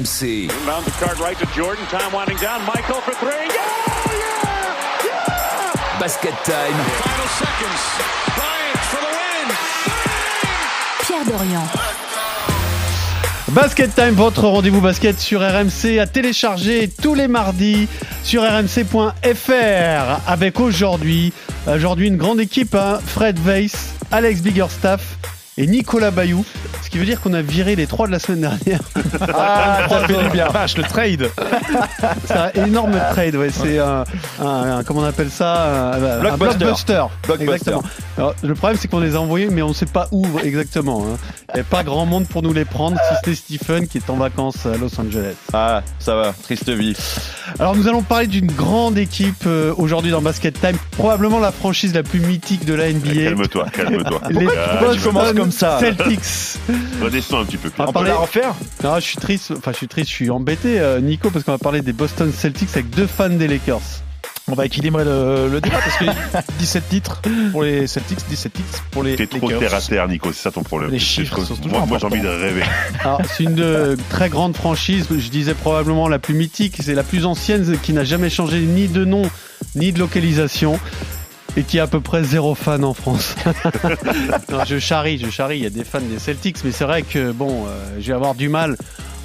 [0.00, 0.44] RMC.
[0.44, 1.84] Inbound the card right to Jordan.
[1.86, 2.64] Time winding down.
[2.64, 3.30] Michael for three.
[3.30, 3.60] Yeah!
[4.08, 5.04] Yeah!
[5.04, 6.00] Yeah!
[6.00, 6.72] Basket time.
[7.04, 7.82] Final seconds.
[8.36, 9.48] Bryant for the win.
[11.04, 11.66] Pierre Dorian.
[13.52, 17.88] Basket Time, votre rendez-vous basket sur RMC à télécharger tous les mardis
[18.22, 19.10] sur rmc.fr
[20.24, 21.32] avec aujourd'hui,
[21.66, 25.16] aujourd'hui une grande équipe, hein, Fred Weiss, Alex Biggerstaff
[25.62, 26.44] et Nicolas Bayou.
[26.82, 28.80] Ce qui veut dire qu'on a viré les trois de la semaine dernière.
[29.32, 30.48] Ah, ça fait du bien.
[30.48, 31.30] Vache, le trade.
[32.24, 33.50] C'est un énorme trade, ouais.
[33.50, 34.04] C'est un,
[34.40, 36.56] un- un- comment on appelle ça un, Blockbuster.
[36.56, 37.02] blockbuster.
[37.26, 37.42] Blockbuster.
[37.54, 37.82] Exactement.
[38.18, 41.04] Alors, le problème, c'est qu'on les a envoyés, mais on ne sait pas où exactement.
[41.06, 41.16] hein.
[41.52, 44.10] Il n'y a pas grand monde pour nous les prendre, si c'était Stephen qui est
[44.10, 45.34] en vacances à Los Angeles.
[45.52, 46.96] Ah, ça va, triste vie.
[47.58, 51.92] Alors nous allons parler d'une grande équipe euh, aujourd'hui dans Basket Time, probablement la franchise
[51.94, 53.14] la plus mythique de la NBA.
[53.24, 54.20] Calme-toi, calme-toi.
[54.30, 54.46] Les
[54.94, 56.58] tu commences comme ça Celtics.
[57.02, 57.70] Redescends un petit peu.
[57.78, 58.54] On va parler- la refaire
[58.84, 61.52] Non, je suis triste, enfin je suis triste, je suis embêté euh, Nico parce qu'on
[61.52, 63.80] va parler des Boston Celtics avec deux fans des Lakers.
[64.52, 67.20] On va équilibrer le, le débat parce que 17 titres
[67.52, 69.60] pour les Celtics, 17 titres pour les T'es trop Lakers.
[69.60, 70.90] terre à terre, Nico, c'est ça ton problème.
[70.90, 72.62] Les C'est chiffres trop- sont toujours Moi, moi, j'ai envie de rêver.
[73.04, 77.04] Alors c'est une euh, très grande franchise, je disais probablement la plus mythique, c'est la
[77.04, 79.22] plus ancienne qui n'a jamais changé ni de nom
[79.76, 80.80] ni de localisation.
[81.56, 83.34] Et qui a à peu près zéro fan en France.
[84.50, 85.58] non, je charrie, je charrie.
[85.58, 88.14] Il y a des fans des Celtics, mais c'est vrai que bon, euh, je vais
[88.14, 88.76] avoir du mal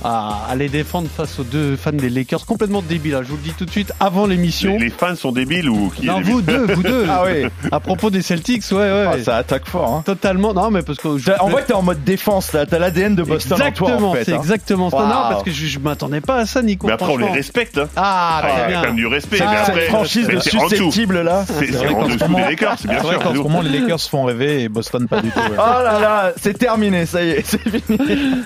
[0.03, 3.15] à, à les défendre face aux deux fans des Lakers complètement débiles.
[3.15, 3.21] hein.
[3.23, 4.73] Je vous le dis tout de suite avant l'émission.
[4.73, 7.05] Les, les fans sont débiles ou qui est Non, vous deux, vous deux.
[7.09, 7.47] Ah oui.
[7.71, 9.05] À propos des Celtics, ouais, ouais.
[9.13, 9.91] Ah, Ça attaque fort.
[9.93, 10.03] Hein.
[10.05, 10.53] Totalement.
[10.53, 12.65] Non, mais parce que je- voit que t'es en mode défense, là.
[12.65, 14.25] T'as l'ADN de Boston exactement, en toi, en fait.
[14.25, 14.37] c'est hein.
[14.39, 14.97] exactement ça.
[14.97, 16.87] Non, parce que je, je m'attendais pas à ça, Nico.
[16.87, 17.77] Mais après, on les respecte.
[17.77, 17.87] Hein.
[17.95, 18.81] Ah, Ah, très il y a bien.
[18.81, 19.37] quand même du respect.
[19.39, 21.45] Mais après, Cette franchise de en susceptibles, là.
[21.47, 23.23] C'est vrai en dessous des Lakers, c'est bien vrai sûr.
[23.23, 25.39] qu'en ce moment, les Lakers se font rêver et Boston pas du tout.
[25.39, 25.45] ouais.
[25.57, 27.97] Oh là là, c'est terminé, ça y est, c'est fini.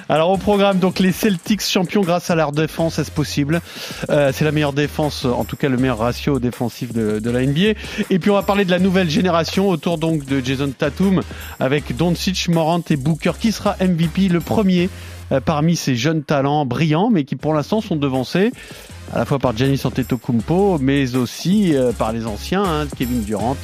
[0.07, 3.61] Alors au programme, donc les Celtics champions grâce à leur défense, est-ce possible?
[4.09, 7.79] Euh, C'est la meilleure défense, en tout cas le meilleur ratio défensif de, la NBA.
[8.09, 11.21] Et puis on va parler de la nouvelle génération autour donc de Jason Tatum
[11.59, 13.31] avec Doncic, Morant et Booker.
[13.39, 14.89] Qui sera MVP le premier
[15.31, 18.51] euh, parmi ces jeunes talents brillants, mais qui pour l'instant sont devancés
[19.13, 23.57] à la fois par Giannis Antetokounmpo, mais aussi euh, par les anciens, hein, Kevin Durant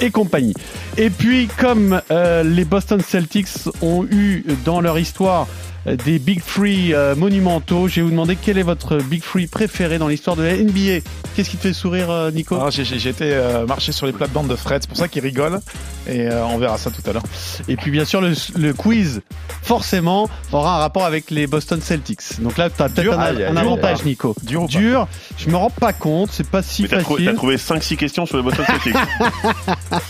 [0.00, 0.54] et compagnie.
[0.96, 5.46] Et puis, comme les Boston Celtics ont eu dans leur histoire
[5.86, 9.98] des Big Free euh, monumentaux, je vais vous demander quel est votre Big Free préféré
[9.98, 11.00] dans l'histoire de la NBA.
[11.36, 14.48] Qu'est-ce qui te fait sourire, euh, Nico Alors, j'ai- été euh, marcher sur les plates-bandes
[14.48, 15.60] de Fred, c'est pour ça qu'il rigole
[16.06, 17.22] et euh, on verra ça tout à l'heure.
[17.68, 19.20] Et puis, bien sûr, le, le quiz,
[19.64, 22.40] forcément, aura un rapport avec les Boston Celtics.
[22.40, 24.04] Donc là, tu as peut-être un, avantage.
[24.04, 24.34] Nico.
[24.42, 25.08] Dur Dur,
[25.38, 27.32] je me rends pas compte, c'est pas si Mais t'as trouvé, facile.
[27.32, 28.94] t'as trouvé 5-6 questions sur les Boston Celtics.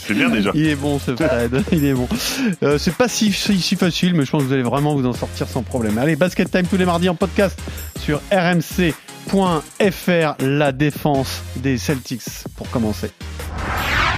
[0.07, 0.51] c'est bien déjà.
[0.55, 2.09] Il est bon ce Fred, il est bon.
[2.63, 5.07] Euh, c'est pas si, si, si facile, mais je pense que vous allez vraiment vous
[5.07, 5.99] en sortir sans problème.
[5.99, 7.59] Allez, Basket Time tous les mardis en podcast
[8.01, 8.95] sur rmc.fr,
[10.41, 12.23] la défense des Celtics
[12.57, 13.11] pour commencer.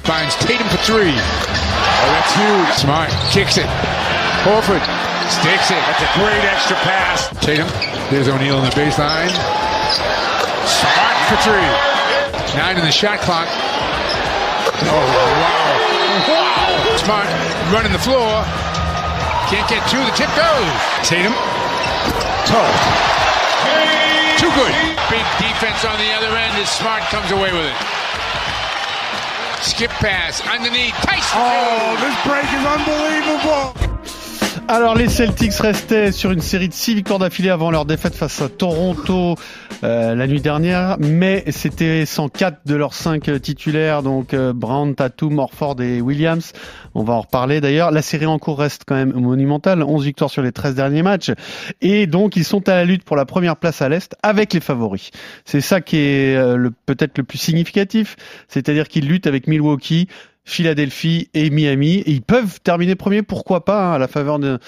[0.04, 1.12] Finds Tatum for three.
[1.12, 2.78] Oh, that's huge.
[2.78, 3.66] Smart kicks it.
[4.46, 4.95] Horford
[5.30, 5.82] sticks it.
[5.86, 7.28] That's a great extra pass.
[7.42, 7.68] Tatum.
[8.10, 9.30] There's O'Neal on the baseline.
[10.66, 11.70] Smart for three.
[12.54, 13.48] Nine in the shot clock.
[14.86, 15.06] Oh,
[15.42, 15.72] wow.
[16.30, 16.96] Wow.
[17.02, 17.28] Smart
[17.72, 18.44] running the floor.
[19.50, 20.02] Can't get two.
[20.02, 20.72] The tip goes.
[21.06, 21.34] Tatum.
[22.50, 22.72] Toe.
[24.38, 24.74] Too good.
[25.10, 27.76] Big defense on the other end as Smart comes away with it.
[29.62, 30.94] Skip pass underneath.
[31.02, 31.38] Tyson.
[31.38, 33.85] Oh, this break is unbelievable.
[34.68, 38.42] Alors les Celtics restaient sur une série de six victoires d'affilée avant leur défaite face
[38.42, 39.36] à Toronto
[39.84, 44.96] euh, la nuit dernière, mais c'était 104 de leurs cinq euh, titulaires, donc euh, Brown,
[44.96, 46.52] Tatum, Orford et Williams.
[46.96, 47.92] On va en reparler d'ailleurs.
[47.92, 51.30] La série en cours reste quand même monumentale, 11 victoires sur les 13 derniers matchs,
[51.80, 54.60] et donc ils sont à la lutte pour la première place à l'Est avec les
[54.60, 55.10] favoris.
[55.44, 58.16] C'est ça qui est euh, peut-être le plus significatif,
[58.48, 60.08] c'est-à-dire qu'ils luttent avec Milwaukee,
[60.46, 61.96] Philadelphie et Miami.
[61.96, 64.58] Et ils peuvent terminer premier, pourquoi pas, hein, à la faveur de-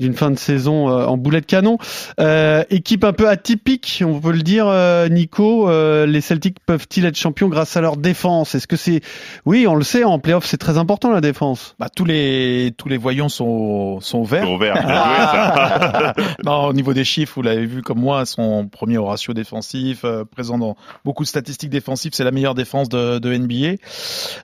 [0.00, 1.78] d'une fin de saison euh, en boulet de canon.
[2.18, 5.68] Euh, équipe un peu atypique, on peut le dire, euh, Nico.
[5.68, 8.54] euh, les Celtics peuvent-ils être champions grâce à leur défense?
[8.54, 9.02] Est-ce que c'est...
[9.44, 11.74] Oui, on le sait, en playoff, c'est très important la défense.
[11.78, 14.46] Bah, tous les tous les voyants sont sont verts.
[14.86, 16.14] Ça.
[16.44, 20.00] Non, au niveau des chiffres, vous l'avez vu comme moi, son premier au ratio défensif,
[20.04, 23.76] euh, présent dans beaucoup de statistiques défensives, c'est la meilleure défense de, de NBA.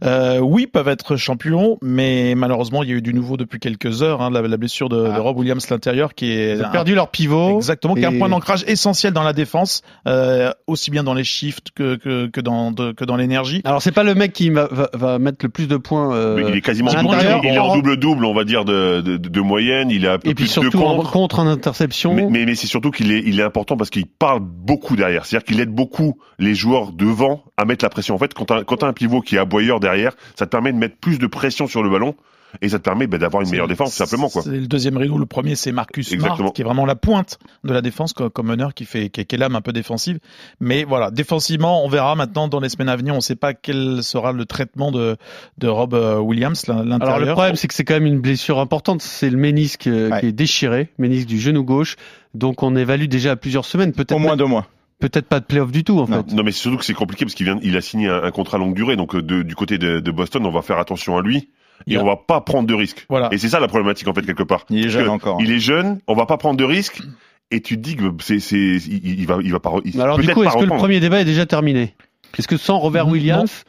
[0.04, 3.58] Euh, oui, peuvent peuvent être champions, mais malheureusement, il y a eu du nouveau depuis
[3.60, 4.20] quelques heures.
[4.22, 5.16] Hein, la, la blessure de, Ah.
[5.16, 7.56] de Rob Williams l'intérieur qui est Ils ont un- perdu leur pivot.
[7.56, 11.24] Exactement, qui est un point d'ancrage essentiel dans la défense, euh, aussi bien dans les
[11.24, 13.60] shifts que que, que dans de- que dans l'énergie.
[13.64, 16.14] Alors c'est pas le mec qui va, va, va mettre le plus de points.
[16.14, 18.64] euh, Mais il est quasiment à double, il est en en- double-double, on va dire,
[18.64, 19.90] de, de, de moyenne.
[19.90, 21.10] Il a un peu et puis plus de surtout en contre.
[21.12, 22.14] contre en interception.
[22.14, 25.26] Mais, mais, mais c'est surtout qu'il est, il est important parce qu'il parle beaucoup derrière.
[25.26, 28.14] C'est-à-dire qu'il aide beaucoup les joueurs devant à mettre la pression.
[28.14, 30.71] En fait, quand t'as, quand t'as un pivot qui est aboyeur derrière, ça te permet
[30.72, 32.14] de mettre plus de pression sur le ballon
[32.60, 34.42] et ça te permet bah, d'avoir une meilleure défense, simplement, quoi.
[34.42, 35.16] C'est le deuxième rideau.
[35.16, 36.36] Le premier, c'est Marcus Exactement.
[36.36, 39.22] Smart, qui est vraiment la pointe de la défense co- comme meneur, qui fait, qui
[39.22, 40.18] est, qui est l'âme un peu défensive.
[40.60, 43.14] Mais voilà, défensivement, on verra maintenant dans les semaines à venir.
[43.14, 45.16] On ne sait pas quel sera le traitement de,
[45.56, 47.16] de Rob euh, Williams, l'in- l'intérieur.
[47.16, 49.00] Alors le problème c'est que c'est quand même une blessure importante.
[49.00, 50.20] C'est le ménisque euh, Ouais.
[50.20, 51.96] qui est déchiré, ménisque du genou gauche.
[52.34, 54.66] Donc on évalue déjà à plusieurs semaines, peut-être Au moins deux mois.
[55.08, 56.24] Peut-être pas de playoff du tout en Non.
[56.24, 56.32] fait.
[56.34, 58.30] Non, mais c'est surtout que c'est compliqué parce qu'il vient, il a signé un, un
[58.30, 58.96] contrat longue durée.
[58.96, 61.50] Donc, euh, de- du côté de, de Boston, on va faire attention à lui
[61.86, 63.04] et a- on va pas prendre de risques.
[63.08, 63.28] Voilà.
[63.32, 64.64] Et c'est ça la problématique, en fait, quelque part.
[64.70, 65.38] Il est jeune que encore.
[65.40, 67.02] Il est jeune, on va pas prendre de risques.
[67.50, 69.72] Et tu te dis que c'est, c'est, il, il va, il va pas.
[69.84, 71.94] il- Alors du peut-être coup, est-ce que le premier débat est déjà terminé?
[72.38, 73.12] Est-ce que sans Robert Non.
[73.12, 73.64] Williams,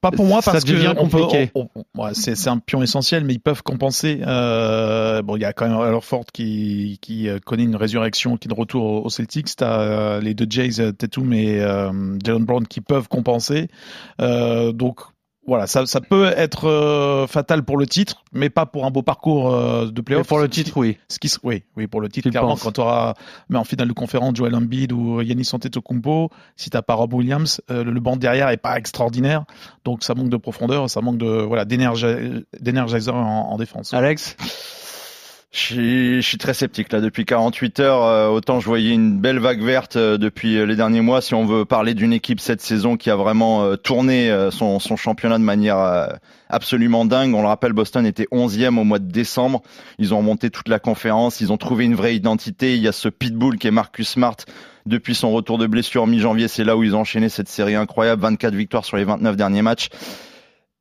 [0.00, 1.50] Pas pour moi Ça parce devient que compliqué?
[1.96, 4.20] ouais, c'est un pion essentiel, mais ils peuvent compenser.
[4.26, 8.48] Euh, bon, il y a quand même Allerford qui qui euh, connaît une résurrection, qui
[8.48, 9.54] est de retour au, au Celtics.
[9.56, 13.68] T'as euh, les deux Jays, euh, Tatum et euh, Jalen Brown qui peuvent compenser.
[14.20, 15.00] Euh, donc
[15.46, 19.02] voilà, ça, ça peut être euh, fatal pour le titre, mais pas pour un beau
[19.02, 20.26] parcours euh, de Mais playoff.
[20.26, 20.98] pour le titre, oui.
[21.08, 23.14] Ce qui, se- oui, oui, pour le titre, clairement, quand tu auras,
[23.48, 27.60] mais en finale de conférence, Joel Embiid ou Yannis Antetokounmpo, si t'as pas Rob Williams,
[27.70, 29.44] euh, le, le banc derrière est pas extraordinaire,
[29.84, 33.94] donc ça manque de profondeur, ça manque de, voilà, d'énergi- d'énergiseur en, en défense.
[33.94, 34.36] Alex?
[35.52, 38.02] Je suis, très sceptique là depuis 48 heures.
[38.02, 41.22] euh, autant je voyais une belle vague verte euh, depuis euh, les derniers mois.
[41.22, 45.38] Si on veut parler d'une équipe cette saison qui a vraiment tourné son, son championnat
[45.38, 46.08] de manière
[46.48, 47.34] absolument dingue.
[47.34, 49.62] On le rappelle, Boston était 11e au mois de décembre.
[49.98, 51.40] Ils ont remonté toute la conférence.
[51.40, 52.74] Ils ont trouvé une vraie identité.
[52.74, 54.36] Il y a ce pitbull qui est Marcus Smart.
[54.84, 58.22] Depuis son retour de blessure mi-janvier, c'est là où ils ont enchaîné cette série incroyable.
[58.22, 59.88] 24 victoires sur les 29 derniers matchs.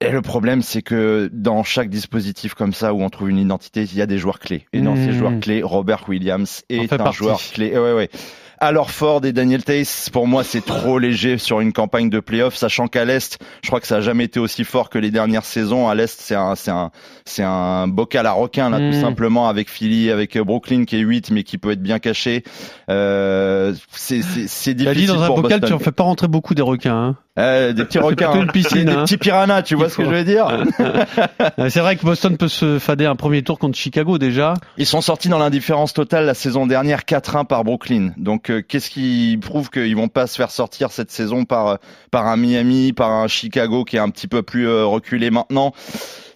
[0.05, 3.83] Et le problème, c'est que dans chaque dispositif comme ça où on trouve une identité,
[3.83, 4.65] il y a des joueurs clés.
[4.73, 5.05] Et dans Mmh.
[5.05, 7.17] ces joueurs clés, Robert Williams est un partie.
[7.17, 7.71] joueur clé.
[7.77, 8.09] Ouais, ouais.
[8.57, 12.55] Alors Ford et Daniel Tace, pour moi, c'est trop léger sur une campagne de playoff,
[12.55, 15.43] sachant qu'à l'Est, je crois que ça a jamais été aussi fort que les dernières
[15.43, 15.89] saisons.
[15.89, 16.91] À l'Est, c'est un, c'est un,
[17.25, 20.99] c'est un bocal à requin, là, tout simplement, avec Philly, avec euh, Brooklyn qui est
[21.01, 22.43] 8, mais qui peut être bien caché.
[22.89, 25.77] Euh, c'est, c'est, c'est difficile dit dans un pour bocal, Boston.
[25.77, 26.95] tu en fais pas rentrer beaucoup des requins.
[26.95, 27.17] Hein.
[27.37, 28.47] Euh, des petits requins, hein.
[28.47, 28.95] piscine, des, hein.
[28.95, 30.47] des petits piranhas, tu vois ce que je veux dire
[31.69, 34.53] c'est vrai que Boston peut se fader un premier tour contre Chicago déjà.
[34.77, 38.13] Ils sont sortis dans l'indifférence totale la saison dernière 4-1 par Brooklyn.
[38.15, 41.75] Donc euh, qu'est-ce qui prouve qu'ils vont pas se faire sortir cette saison par euh,
[42.09, 45.73] par un Miami, par un Chicago qui est un petit peu plus euh, reculé maintenant?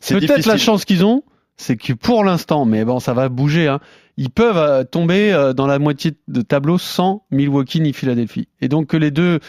[0.05, 1.23] Peut-être la chance qu'ils ont,
[1.55, 3.67] c'est que pour l'instant, mais bon, ça va bouger.
[3.67, 3.79] Hein,
[4.17, 8.49] ils peuvent tomber dans la moitié de tableau sans Milwaukee ni Philadelphie.
[8.59, 9.39] Et donc que les deux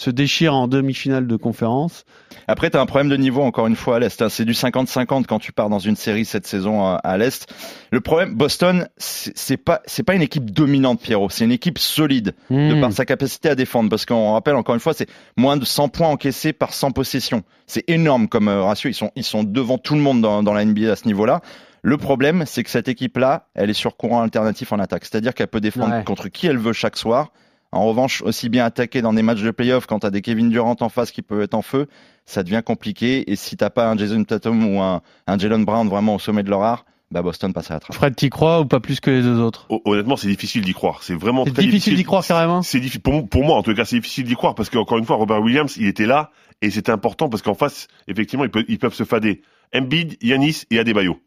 [0.00, 2.04] se déchirent en demi-finale de conférence.
[2.48, 4.22] Après, tu as un problème de niveau encore une fois à l'Est.
[4.22, 4.28] hein.
[4.30, 7.46] C'est du 50-50 quand tu pars dans une série cette saison à, à l'Est.
[7.90, 11.28] Le problème, Boston, c'est pas c'est pas une équipe dominante, Pierrot.
[11.28, 12.80] C'est une équipe solide de Hmm.
[12.80, 13.90] par sa capacité à défendre.
[13.90, 17.42] Parce qu'on rappelle encore une fois, c'est moins de 100 points encaissés par 100 possessions.
[17.66, 18.88] C'est énorme comme euh, ratio.
[18.90, 21.40] Ils sont ils sont devant tout le monde dans, dans la NBA à ce niveau-là.
[21.82, 25.04] Le problème, c'est que cette équipe-là, elle est sur courant alternatif en attaque.
[25.04, 26.04] C'est-à-dire qu'elle peut défendre Ouais.
[26.04, 27.32] contre qui elle veut chaque soir.
[27.72, 30.76] En revanche, aussi bien attaquer dans des matchs de playoff quand t'as des Kevin Durant
[30.80, 31.86] en face qui peuvent être en feu,
[32.26, 33.30] ça devient compliqué.
[33.30, 36.42] Et si t'as pas un Jason Tatum ou un, un Jalen Brown vraiment au sommet
[36.42, 37.94] de leur art, bah Boston passe à la trappe.
[37.96, 39.66] Fred, t'y crois ou pas plus que les deux autres?
[39.68, 41.02] Hon- Honnêtement, c'est difficile d'y croire.
[41.02, 42.62] C'est vraiment C'est très difficile d'y croire carrément?
[42.62, 45.04] C'est difficile pour, pour moi en tout cas, c'est difficile d'y croire parce qu'encore une
[45.04, 46.30] fois, Robert Williams, il était là
[46.62, 49.42] et c'était important parce qu'en face, effectivement, ils peuvent, ils peuvent se fader.
[49.74, 51.18] Embiid, Yanis et Adebayo.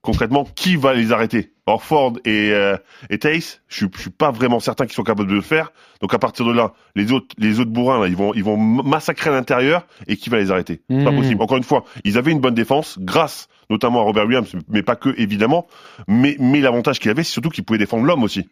[0.00, 1.52] Concrètement, qui va les arrêter?
[1.66, 2.76] Orford et, euh,
[3.10, 5.72] et Tace, je suis, je suis pas vraiment certain qu'ils sont capables de le faire.
[6.00, 8.56] Donc à partir de là, les autres, les autres bourrins, là, ils vont, ils vont
[8.56, 10.80] massacrer à l'intérieur et qui va les arrêter?
[10.88, 11.16] C'est pas Mhm.
[11.18, 11.42] possible.
[11.42, 14.96] Encore une fois, ils avaient une bonne défense grâce notamment à Robert Williams, mais pas
[14.96, 15.66] que évidemment.
[16.06, 18.48] Mais, mais l'avantage qu'il avait, c'est surtout qu'il pouvait défendre l'homme aussi.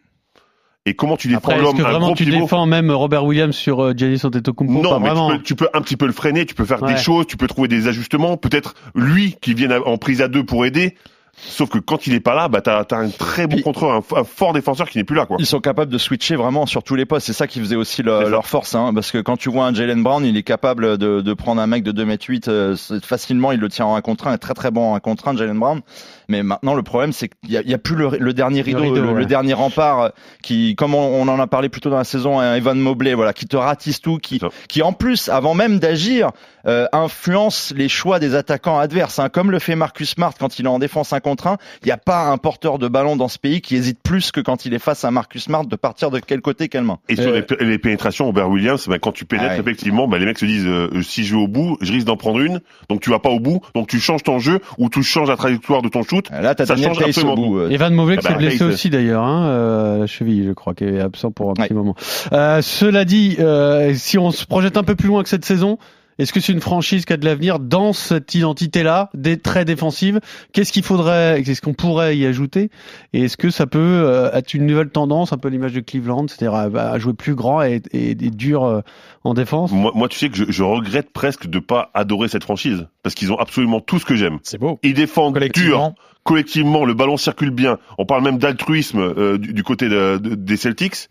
[0.85, 2.41] Et comment tu défends Après, est-ce l'homme que vraiment gros tu pivot?
[2.41, 4.81] défends même Robert Williams sur euh, Giannis Antetokounmpo?
[4.83, 6.83] Non, Pas mais tu peux, tu peux un petit peu le freiner, tu peux faire
[6.83, 6.93] Ouais.
[6.93, 10.43] des choses, tu peux trouver des ajustements, peut-être lui qui vienne en prise à deux
[10.45, 10.95] pour aider.
[11.39, 14.17] Sauf que quand il est pas là, bah t'as as un très bon contrôle, un,
[14.19, 15.37] un fort défenseur qui n'est plus là, quoi.
[15.39, 17.27] Ils sont capables de switcher vraiment sur tous les postes.
[17.27, 18.73] C'est ça qui faisait aussi le- leur force.
[18.73, 21.61] Hein, parce que quand tu vois un Jalen Brown, il est capable de, de prendre
[21.61, 23.51] un mec de 2m8 euh, c'est- facilement.
[23.51, 24.33] Il le tient en 1 contre 1.
[24.33, 25.81] est très très bon en 1 contre 1, Jalen Brown.
[26.27, 28.61] Mais maintenant, le problème, c'est qu'il y a, il y a plus le, le dernier
[28.61, 29.25] rideau, rideau, le, ouais.
[29.25, 30.09] dernier rempart euh,
[30.41, 33.13] qui, comme on, on en a parlé plus tôt dans la saison, un Evan Mobley,
[33.13, 36.31] voilà, qui te ratisse tout, qui, qui en plus, avant même d'agir,
[36.65, 39.19] euh, influence les choix des attaquants adverses.
[39.19, 41.57] Hein, comme le fait Marcus Smart quand il est en défense 1 contre 1.
[41.83, 44.39] Il n'y a pas un porteur de ballon dans ce pays qui hésite plus que
[44.41, 46.99] quand il est face à Marcus Smart de partir de quel côté, quelle main.
[47.09, 49.61] Et sur Euh, les, pénétrations, Robert Williams, bah, quand tu pénètres, Ah ouais.
[49.61, 52.07] effectivement, bah, les mecs se disent, euh, euh, si je vais au bout, je risque
[52.07, 54.89] d'en prendre une, donc tu vas pas au bout, donc tu changes ton jeu, ou
[54.89, 56.29] tu changes la trajectoire de ton shoot.
[56.31, 57.69] Là, t'as Ça Daniel change Tays au absolument bout.
[57.69, 60.73] Evan Mobley qui Ah bah, s'est blessé aussi d'ailleurs, hein, euh, la cheville, je crois,
[60.73, 61.95] qui est absent pour un petit moment.
[62.31, 65.77] Euh, cela dit, euh, si on se projette un peu plus loin que cette saison,
[66.19, 70.19] est-ce que c'est une franchise qui a de l'avenir dans cette identité-là, des très défensive
[70.53, 72.69] Qu'est-ce qu'il faudrait, qu'est-ce qu'on pourrait y ajouter?
[73.13, 76.25] Et est-ce que ça peut euh, être une nouvelle tendance, un peu l'image de Cleveland,
[76.27, 78.81] c'est-à-dire à, à jouer plus grand et, et, et dur euh,
[79.23, 79.71] en défense?
[79.71, 83.15] Moi, moi, tu sais que je, je regrette presque de pas adorer cette franchise, parce
[83.15, 84.39] qu'ils ont absolument tout ce que j'aime.
[84.43, 84.79] C'est beau.
[84.83, 85.95] Ils défendent dur, Collectivement.
[86.23, 87.77] collectivement, le ballon circule bien.
[87.97, 91.09] On parle même d'altruisme euh, du, du côté de- de- des Celtics,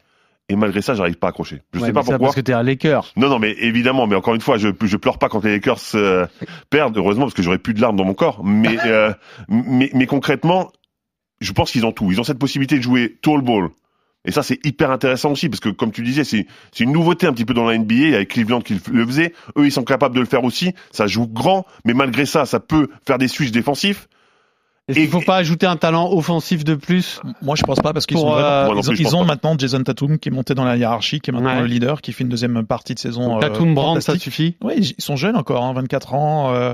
[0.49, 1.62] et malgré ça, j'arrive pas à accrocher.
[1.73, 2.19] Je Ouais, sais pas pourquoi.
[2.19, 3.12] Parce que t'es un Laker.
[3.17, 5.81] Non, non, mais évidemment, mais encore une fois, je, je pleure pas quand les Lakers
[5.95, 6.26] euh,
[6.71, 8.45] perdent, heureusement, parce que j'aurais plus de larmes dans mon corps.
[8.45, 9.12] Mais, euh,
[9.49, 10.71] mais, mais concrètement,
[11.41, 12.12] je pense qu'ils ont tout.
[12.12, 13.71] Ils ont cette possibilité de jouer tall ball.
[14.25, 17.26] Et ça, c'est hyper intéressant aussi, parce que comme tu disais, c'est c'est une nouveauté
[17.26, 19.33] un petit peu dans la NBA, avec Cleveland qui le faisait.
[19.57, 20.75] Eux, ils sont capables de le faire aussi.
[20.91, 24.09] Ça joue grand, mais malgré ça, ça peut faire des switches défensifs.
[24.88, 28.07] Est-ce qu'il faut pas ajouter un talent offensif de plus Moi, je pense pas parce
[28.07, 30.64] qu'ils vraiment- euh, ils ont, plus, ils ont maintenant Jason Tatum qui est monté dans
[30.64, 31.61] la hiérarchie, qui est maintenant Ouais.
[31.61, 33.37] le leader, qui fait une deuxième partie de saison.
[33.37, 34.57] euh, Tatum Brand, ça suffit?
[34.62, 36.55] Oui, ils sont jeunes encore, hein, 24 ans.
[36.55, 36.73] euh,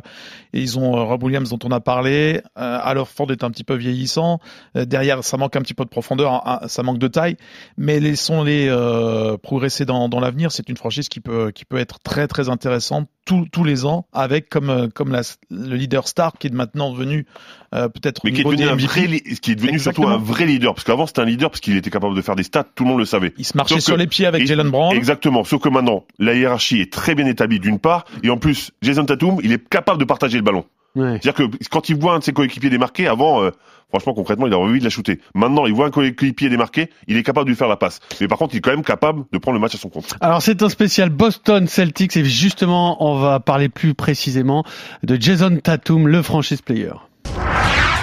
[0.53, 2.43] et ils ont euh, Rob Williams dont on a parlé.
[2.59, 4.41] Euh, alors Ford est un petit peu vieillissant.
[4.77, 7.39] Euh, derrière, ça manque un petit peu de profondeur, hein, hein, ça manque de taille.
[7.79, 10.53] Mais laissons-les euh, progresser dans, dans l'avenir.
[10.53, 14.07] C'est une franchise qui peut qui peut être très très intéressante tous tous les ans,
[14.13, 17.27] avec comme euh, comme la, le leader star qui est maintenant devenu
[17.75, 20.75] euh, peut-être Mais qui est devenu un vrai, qui est devenu surtout un vrai leader.
[20.75, 22.65] Parce qu'avant, c'était un leader parce qu'il était capable de faire des stats.
[22.75, 23.33] Tout le monde le savait.
[23.39, 24.95] Il se marchait Sauf sur que- les pieds avec et- Jalen Brown.
[24.97, 25.45] Exactement.
[25.45, 29.05] Sauf que maintenant, la hiérarchie est très bien établie d'une part, et en plus, Jason
[29.05, 30.65] Tatum, il est capable de partager le ballon.
[30.95, 31.19] Ouais.
[31.23, 33.51] C'est-à-dire que quand il voit un de ses coéquipiers démarqué, avant, euh,
[33.89, 35.21] franchement, concrètement, il a envie de la shooter.
[35.35, 38.01] Maintenant, il voit un coéquipier démarqué, il est capable de lui faire la passe.
[38.21, 40.15] Mais par contre, il est quand même capable de prendre le match à son compte.
[40.21, 44.65] Alors c'est un spécial Boston Celtics et justement on va parler plus précisément
[45.03, 46.93] de Jason Tatum, le franchise player.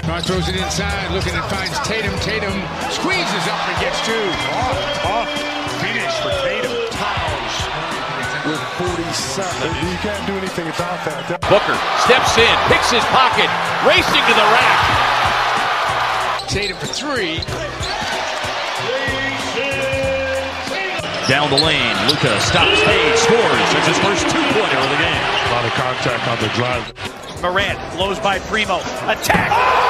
[0.02, 2.12] Smart throws it inside, looking and finds Tatum.
[2.20, 4.89] Tatum squeezes up and gets two.
[9.10, 9.90] 47.
[9.90, 11.42] You can't do anything about that.
[11.50, 11.74] Booker
[12.06, 13.50] steps in, picks his pocket,
[13.82, 14.78] racing to the rack.
[16.46, 17.42] Tatum for three.
[21.26, 23.66] Down the lane, Luca stops, fades, scores.
[23.74, 25.26] That's his first two-pointer of the game.
[25.26, 27.42] A lot of contact on the drive.
[27.42, 28.78] Morant blows by Primo.
[29.10, 29.89] Attack!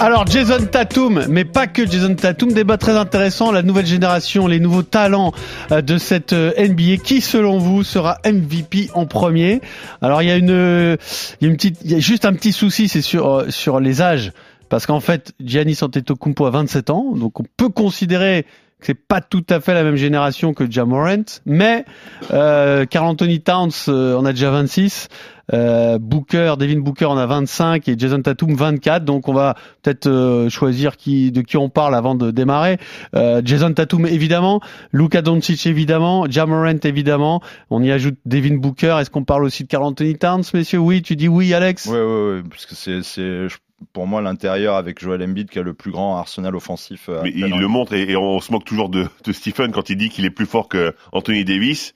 [0.00, 4.58] Alors Jason Tatum, mais pas que Jason Tatum, débat très intéressant, la nouvelle génération, les
[4.58, 5.32] nouveaux talents
[5.70, 9.60] euh, de cette euh, NBA, qui selon vous sera MVP en premier?
[10.02, 10.98] Alors il y a une,
[11.40, 13.78] y a une petite, il y a juste un petit souci, c'est sur euh, sur
[13.78, 14.32] les âges,
[14.68, 18.46] parce qu'en fait Giannis Antetokounmpo a 27 ans, donc on peut considérer
[18.84, 21.84] c'est pas tout à fait la même génération que Jamorant, mais
[22.32, 25.08] euh, Carl Anthony Towns euh, en a déjà 26.
[25.52, 29.04] Euh, Booker, Devin Booker en a 25 et Jason Tatum 24.
[29.04, 32.78] Donc on va peut-être euh, choisir de qui on parle avant de démarrer.
[33.14, 34.60] Euh, Jason Tatum évidemment,
[34.92, 37.42] Luka Doncic évidemment, Jamorant évidemment.
[37.70, 38.96] On y ajoute Devin Booker.
[39.00, 40.78] Est-ce qu'on parle aussi de Carl Anthony Towns, messieurs?
[40.78, 41.86] Oui, tu dis oui, Alex?
[41.86, 43.46] Ouais, ouais, ouais, parce que c'est, c'est
[43.92, 47.08] pour moi l'intérieur avec Joel Embiid qui a le plus grand arsenal offensif.
[47.08, 49.90] euh, Mais il le montre et, et on se moque toujours de, de Stephen quand
[49.90, 51.94] il dit qu'il est plus fort que Anthony Davis.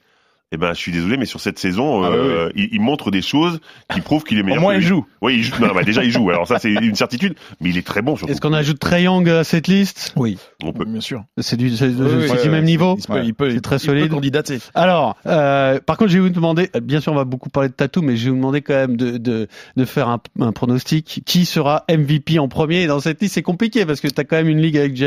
[0.50, 3.21] Eh ben, je suis désolé, mais sur cette saison, Ah euh, il, il montre des
[3.21, 3.61] choses
[3.93, 4.61] qui prouvent qu'il est meilleur.
[4.61, 5.05] Au moins que il joue.
[5.21, 5.55] Oui, il joue.
[5.61, 6.31] Non, bah, déjà il joue.
[6.31, 7.35] Alors ça, c'est une certitude.
[7.61, 8.33] Mais il est très bon surtout.
[8.33, 10.14] Est-ce qu'on ajoute Trey Young à cette liste?
[10.17, 10.87] Oui, On peut.
[10.87, 11.25] bien sûr.
[11.37, 12.97] C'est du, c'est, Oui, c'est oui, du ouais, même niveau.
[12.99, 13.26] Il, peut, Ouais.
[13.26, 14.09] il peut, C'est très il peut solide.
[14.11, 14.59] candidater.
[14.75, 17.69] Alors, euh, par contre, je vais vous demander, euh, bien sûr, on va beaucoup parler
[17.69, 20.52] de Tatou, mais je vais vous demander quand même de, de, de faire un, un
[20.52, 21.21] pronostic.
[21.26, 22.85] Qui sera MVP en premier?
[22.85, 24.99] Et Dans cette liste, c'est compliqué parce que tu as quand même une ligue avec.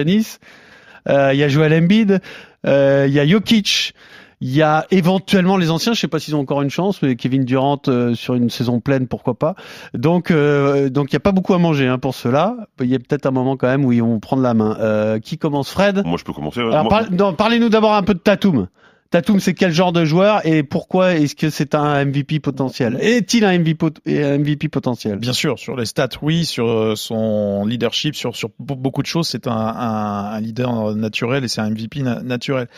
[1.10, 2.21] Euh, Il y a Joel Embiid,
[2.67, 3.95] euh, il y a Jokic.
[4.43, 7.15] Il y a éventuellement les anciens, je sais pas s'ils ont encore une chance, mais
[7.15, 9.53] Kevin Durant euh, sur une saison pleine, pourquoi pas.
[9.93, 12.55] Donc, euh, donc il y a pas beaucoup à manger hein, pour cela.
[12.79, 14.75] Il y a peut-être un moment quand même où ils vont prendre la main.
[14.79, 16.01] Euh, qui commence, Fred?
[16.05, 16.60] Moi, je peux commencer.
[16.60, 18.67] Alors, Moi- par- non, parlez-nous d'abord un peu de Tatum.
[19.12, 22.98] Tatum, c'est quel genre de joueur et pourquoi est-ce que c'est un MVP potentiel?
[23.01, 25.17] Est-il un MVP, MVP potentiel?
[25.19, 29.07] Bien sûr, sur les stats, oui, sur euh, son leadership, sur, sur be- beaucoup de
[29.07, 32.69] choses, c'est un, un, un leader naturel et c'est un MVP na- naturel.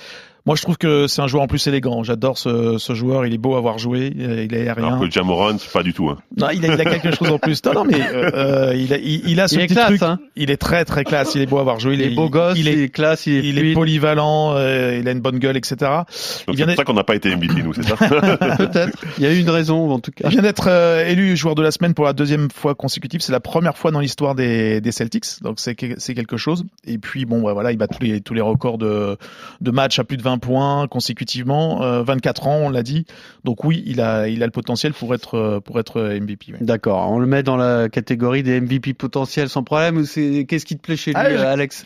[0.45, 2.03] Moi, je trouve que c'est un joueur en plus élégant.
[2.03, 3.25] J'adore ce, ce joueur.
[3.25, 4.11] Il est beau à voir jouer.
[4.13, 4.87] Il est aérien.
[4.87, 6.09] Alors que Jamoran, c'est pas du tout.
[6.09, 6.17] Hein.
[6.35, 7.63] Non, il a, il a quelque chose en plus.
[7.63, 10.01] Non, non, mais euh, euh, il, a, il, il a ce Il petit classe, truc.
[10.03, 10.19] hein.
[10.35, 11.33] Il est très, très classe.
[11.35, 11.93] Il est beau à voir jouer.
[11.93, 13.73] Il est beau gosse, il est, classe, il est, il est fluide.
[13.75, 14.53] polyvalent.
[14.57, 15.75] euh, il a une bonne gueule, etc.
[16.09, 17.95] C'est pour ça qu'on n'a pas été MVP, nous, c'est ça
[18.57, 18.97] Peut-être.
[19.17, 20.27] Il y a eu une raison en tout cas.
[20.27, 23.21] Il vient d'être euh, élu joueur de la semaine pour la deuxième fois consécutive.
[23.21, 26.65] C'est la première fois dans l'histoire des, des Celtics, donc c'est que- c'est quelque chose.
[26.85, 29.17] Et puis bon, ouais, voilà, il bat tous les tous les records de
[29.61, 31.83] de matchs à plus de 20 points consécutivement.
[31.83, 33.05] Euh, 24 ans, on l'a dit.
[33.43, 36.53] Donc oui, il a il a le potentiel pour être euh, pour être MVP.
[36.53, 36.57] oui.
[36.61, 37.09] D'accord.
[37.11, 40.75] On le met dans la catégorie des MVP potentiels sans problème ou c'est qu'est-ce qui
[40.77, 41.83] te plaît chez lui, Ah, je- euh, Alex?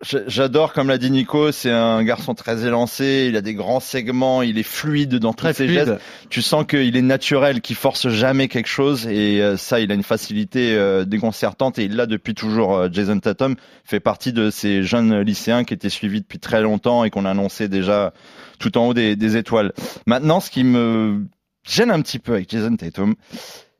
[0.00, 4.42] J'adore, comme l'a dit Nico, c'est un garçon très élancé, il a des grands segments,
[4.42, 5.86] il est fluide dans tous Très ses fluide.
[5.86, 6.00] gestes.
[6.30, 9.96] Tu sens qu'il est naturel, qu'il force jamais quelque chose et euh, ça, il a
[9.96, 12.76] une facilité euh, déconcertante et il l'a depuis toujours.
[12.76, 17.02] Euh, Jason Tatum fait partie de ces jeunes lycéens qui étaient suivis depuis très longtemps
[17.02, 18.12] et qu'on a annoncé déjà
[18.60, 19.72] tout en haut des, des étoiles.
[20.06, 21.26] Maintenant, ce qui me
[21.66, 23.16] gêne un petit peu avec Jason Tatum,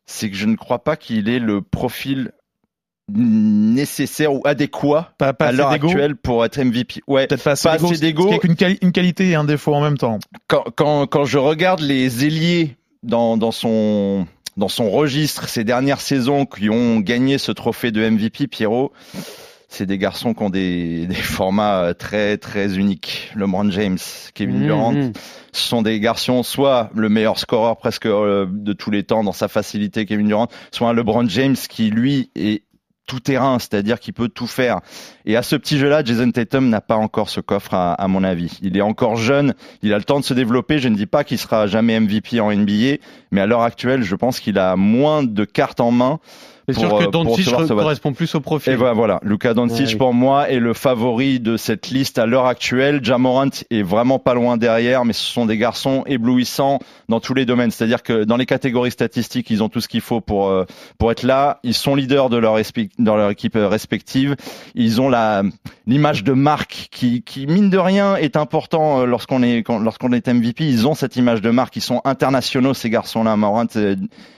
[0.05, 2.33] c'est que je ne crois pas qu'il ait le profil
[3.09, 7.00] nécessaire ou adéquat Pas, pas à l'heure actuelle pour être MVP.
[7.07, 8.29] Ouais, Peut-être pas assez pas d'ego.
[8.29, 10.19] assez qu'une quali- une qualité et un défaut en même temps.
[10.47, 16.00] quand, quand, quand je regarde les ailiers dans, dans son dans son registre ces dernières
[16.00, 18.93] saisons qui ont gagné ce trophée de MVP, Pierrot,
[19.69, 23.31] c'est des garçons qui ont des, des formats très très uniques.
[23.37, 23.99] LeBron James,
[24.35, 25.12] Kevin Mmh, Durant, mmh.
[25.53, 29.31] ce sont des garçons, soit le meilleur scoreur presque euh, de tous les temps dans
[29.33, 32.65] sa facilité, Kevin Durant, soit un LeBron James qui lui est
[33.09, 34.81] tout terrain, c'est-à-dire qu'il peut tout faire.
[35.25, 38.23] Et à ce petit jeu-là, Jason Tatum n'a pas encore ce coffre à, à mon
[38.23, 38.59] avis.
[38.62, 40.79] Il est encore jeune, il a le temps de se développer.
[40.79, 42.99] Je ne dis pas qu'il sera jamais MVP en NBA,
[43.33, 46.21] mais à l'heure actuelle, je pense qu'il a moins de cartes en main.
[46.69, 48.75] C'est sûr euh, que pour Doncic correspond plus au profil.
[48.75, 49.21] Et voilà, voilà.
[49.23, 49.97] Luka Doncic Ouais.
[49.97, 53.01] pour moi est le favori de cette liste à l'heure actuelle.
[53.03, 57.47] Jamorant est vraiment pas loin derrière, mais ce sont des garçons éblouissants dans tous les
[57.47, 57.71] domaines.
[57.71, 60.65] C'est-à-dire que dans les catégories statistiques, ils ont tout ce qu'il faut pour euh,
[60.99, 61.61] pour être là.
[61.63, 62.59] Ils sont leaders de leur
[62.99, 64.37] dans leur équipe euh, respective.
[64.75, 65.43] Ils ont la
[65.87, 70.29] l'image de marque qui qui mine de rien est important euh, lorsqu'on est lorsqu'on est
[70.29, 70.65] MVP.
[70.65, 71.77] Ils ont cette image de marque.
[71.77, 73.37] Ils sont internationaux ces garçons-là.
[73.37, 73.97] Morant et,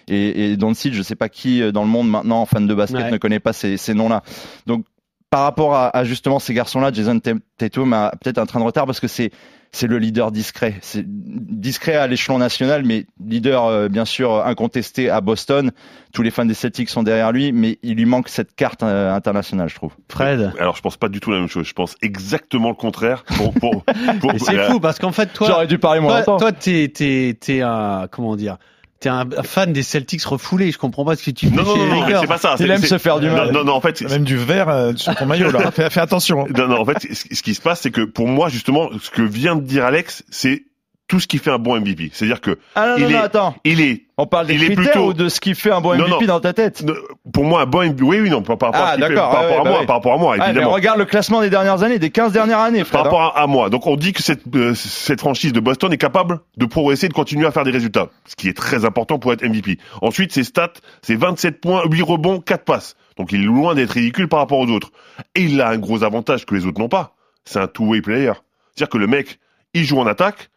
[0.08, 3.00] et, et Doncic, je sais pas qui euh, dans le monde maintenant fan de basket
[3.04, 3.10] Ouais.
[3.10, 4.22] ne connaît pas ces, ces noms-là.
[4.66, 4.84] Donc
[5.30, 7.20] par rapport à, à justement ces garçons-là, Jason
[7.56, 9.30] Tatum a peut-être un train de retard parce que c'est
[9.72, 10.74] c'est le leader discret.
[10.80, 15.70] C'est discret à l'échelon national, mais leader euh, bien sûr incontesté à Boston.
[16.12, 19.14] Tous les fans des Celtics sont derrière lui, mais il lui manque cette carte euh,
[19.14, 19.92] internationale, je trouve.
[20.08, 20.52] Fred.
[20.58, 21.68] Alors je pense pas du tout la même chose.
[21.68, 23.22] Je pense exactement le contraire.
[23.36, 23.84] Pour, pour,
[24.20, 26.46] pour- Et c'est euh, fou parce qu'en fait toi, J'aurais dû parler moins toi, longtemps.
[26.48, 28.56] toi t'es t'es t'es un comment dire,
[29.00, 30.70] t'es un fan des Celtics refoulés.
[30.72, 32.54] Je comprends pas ce que tu fais Non, non, non, c'est pas ça.
[32.60, 33.50] Il c'est- aime se faire du mal.
[33.50, 35.70] Non, non, en fait, même du vert euh, sur ton maillot là.
[35.72, 36.42] Fais, fais attention.
[36.44, 36.48] hein.
[36.56, 39.22] Non, non, en fait, ce qui se passe, c'est que pour moi, justement, ce que
[39.22, 40.64] vient de dire Alex, c'est
[41.10, 42.10] tout ce qui fait un bon MVP.
[42.12, 43.54] C'est-à-dire que Ah non, il non, est- non, attends.
[43.64, 45.80] il est, On parle des il est critères plutôt- ou de ce qui fait un
[45.80, 46.26] bon MVP non.
[46.26, 46.84] dans ta tête
[47.32, 48.02] pour moi, un bon MVP.
[48.04, 49.60] Oui, oui, non, par, rapport Ah, à, ce qu'il fait, d'accord, par ouais, rapport ouais,
[49.60, 49.86] à bah moi, oui.
[49.86, 50.70] par rapport à moi, Ah, mais évidemment.
[50.70, 52.84] regarde le classement des dernières années, des 15 dernières années.
[52.84, 53.70] Par rapport à, à moi.
[53.70, 57.12] Donc on dit que cette, euh, cette franchise de Boston est capable de progresser, de
[57.12, 59.78] continuer à faire des résultats, ce qui est très important pour être MVP.
[60.02, 62.94] Ensuite, ses stats, c'est 27 points, 8 rebonds, 4 passes.
[63.16, 64.92] Donc il est loin d'être ridicule par rapport aux autres.
[65.34, 67.16] Et il a un gros avantage que les autres n'ont pas.
[67.44, 68.32] C'est un two-way player.
[68.76, 69.40] C'est-à-dire que le mec,
[69.74, 70.50] il joue en attaque,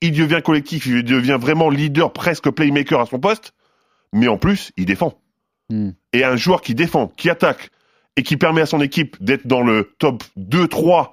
[0.00, 3.52] il devient collectif, il devient vraiment leader, presque playmaker à son poste,
[4.12, 5.20] mais en plus, il défend.
[5.68, 5.90] Hmm.
[6.12, 7.70] Et un joueur qui défend, qui attaque,
[8.16, 11.12] et qui permet à son équipe d'être dans le top 2-3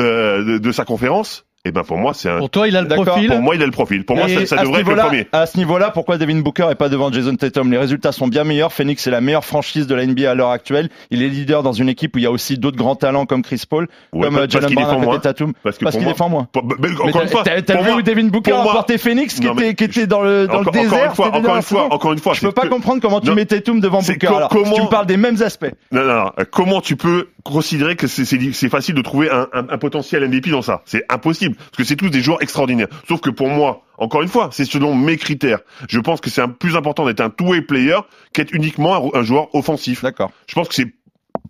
[0.00, 2.38] euh, de, de sa conférence, eh ben pour moi, c'est un.
[2.38, 3.28] Pour toi, il a le profil.
[3.28, 4.04] Pour moi, il a le profil.
[4.06, 5.26] Pour moi, ça, devrait être le premier.
[5.32, 7.70] À ce niveau-là, pourquoi Devin Booker est pas devant Jason Tatum?
[7.70, 8.72] Les résultats sont bien meilleurs.
[8.72, 10.88] Phoenix est la meilleure franchise de la NBA à l'heure actuelle.
[11.10, 13.42] Il est leader dans une équipe où il y a aussi d'autres grands talents comme
[13.42, 15.52] Chris Paul, Ouais, comme euh, Jalen Brown Tatum.
[15.62, 16.48] Parce qu'il défend moins.
[16.50, 19.42] pour- mais Mais encore t'as- une fois, t'as vu moi, Devin Booker apporter Phoenix qui
[19.54, 21.62] mais était, qui était dans le, dans encore, le encore désert une fois, encore une
[21.62, 24.28] fois, encore une fois, Je peux pas comprendre comment tu mets Tatum devant Booker.
[24.50, 25.70] Tu me parles des mêmes aspects.
[25.92, 26.30] Non, non.
[26.50, 30.80] Comment tu peux considérer que c'est- facile de trouver un potentiel MVP dans ça?
[30.86, 32.88] C'est impossible, parce que c'est tous des joueurs extraordinaires.
[33.08, 35.60] Sauf que pour moi, encore une fois, c'est selon mes critères.
[35.88, 37.98] Je pense que c'est plus important d'être un two-way player
[38.32, 40.02] qu'être uniquement un, un joueur offensif.
[40.02, 40.30] D'accord.
[40.46, 40.92] Je pense que c'est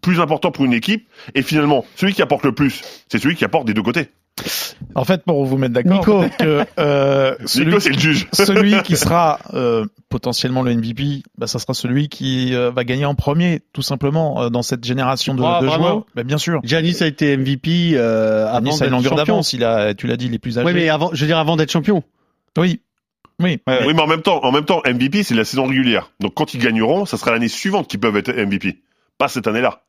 [0.02, 1.08] plus important pour une équipe.
[1.34, 4.08] Et finalement, celui qui apporte le plus, c'est celui qui apporte des deux côtés.
[4.94, 6.24] En fait, pour vous mettre d'accord, Nico.
[6.38, 8.28] que euh, celui, Nico, c'est le juge.
[8.32, 13.04] celui qui sera euh, potentiellement le MVP, bah, ça sera celui qui euh, va gagner
[13.04, 16.04] en premier, tout simplement, euh, dans cette génération de, Ah, de joueurs.
[16.14, 16.60] Bah, bien sûr.
[16.64, 19.16] Giannis a été MVP euh, avant d'être longueur champion.
[19.16, 19.52] d'avance.
[19.52, 20.66] Il a, tu l'as dit, il est plus âgé.
[20.66, 22.02] Oui, mais avant, je veux dire avant d'être champion.
[22.58, 22.80] oui,
[23.40, 23.60] oui.
[23.66, 26.10] Ouais, Oui, mais en même temps, en même temps, MVP, c'est la saison régulière.
[26.20, 28.80] Donc quand ils gagneront, ça sera l'année suivante qu'ils peuvent être MVP.
[29.18, 29.82] Pas cette année-là.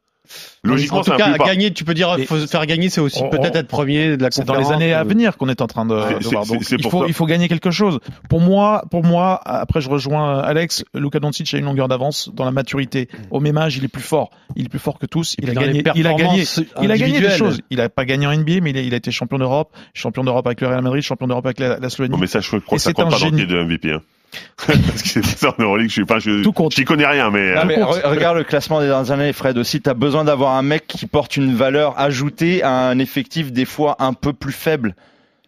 [0.64, 3.68] Logiquement, en tout cas, gagner, tu peux dire, faut faire gagner, c'est aussi peut-être être
[3.68, 5.96] premier de la C'est dans les années à euh, venir qu'on est en train de,
[5.96, 6.46] voir.
[6.46, 7.08] Donc, il faut, ça.
[7.08, 8.00] il faut gagner quelque chose.
[8.30, 12.46] Pour moi, pour moi, après je rejoins Alex, Luka Doncic a une longueur d'avance dans
[12.46, 13.10] la maturité.
[13.32, 14.30] Au même âge, il est plus fort.
[14.56, 15.36] Il est plus fort que tous.
[15.42, 16.44] Il a gagné, il a gagné,
[16.82, 17.60] il a gagné des choses.
[17.72, 20.24] Il a pas gagné en NBA, mais il a, il a été champion d'Europe, champion
[20.24, 22.20] d'Europe avec le Real Madrid, champion d'Europe avec la, la Slovénie.
[22.20, 23.46] Mais ça, je crois que ça c'est compte un pas dans le génie.
[23.46, 23.92] pied de MVP.
[23.94, 24.02] Hein.
[24.68, 26.74] Parce que c'est ça en Euroleague, je suis pas, je, Tout compte.
[26.76, 29.82] j'y connais rien, mais, euh, mais re- regarde le classement des dernières années, Fred aussi.
[29.82, 33.96] T'as besoin d'avoir un mec qui porte une valeur ajoutée à un effectif des fois
[34.00, 34.96] un peu plus faible.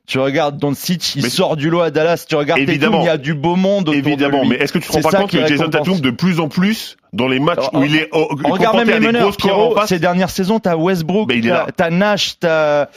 [0.05, 2.25] Tu regardes Doncic, il Mais- sort du lot à Dallas.
[2.27, 2.97] Tu regardes Évidemment.
[2.97, 4.39] Tatum, il y a du beau monde autour évidemment.
[4.39, 4.49] de lui.
[4.49, 5.69] Mais est-ce que tu te rends C'est pas compte qui que Jason.
[5.69, 8.89] Tatum, de plus en plus, dans les matchs Alors, où il est oh, regarde même
[8.89, 9.21] les meneurs.
[9.21, 11.67] gros scores en Pierrot, face, ces dernières saisons, t'as Westbrook, Mais il est t'as là.
[11.73, 12.87] t'as Nash, t'as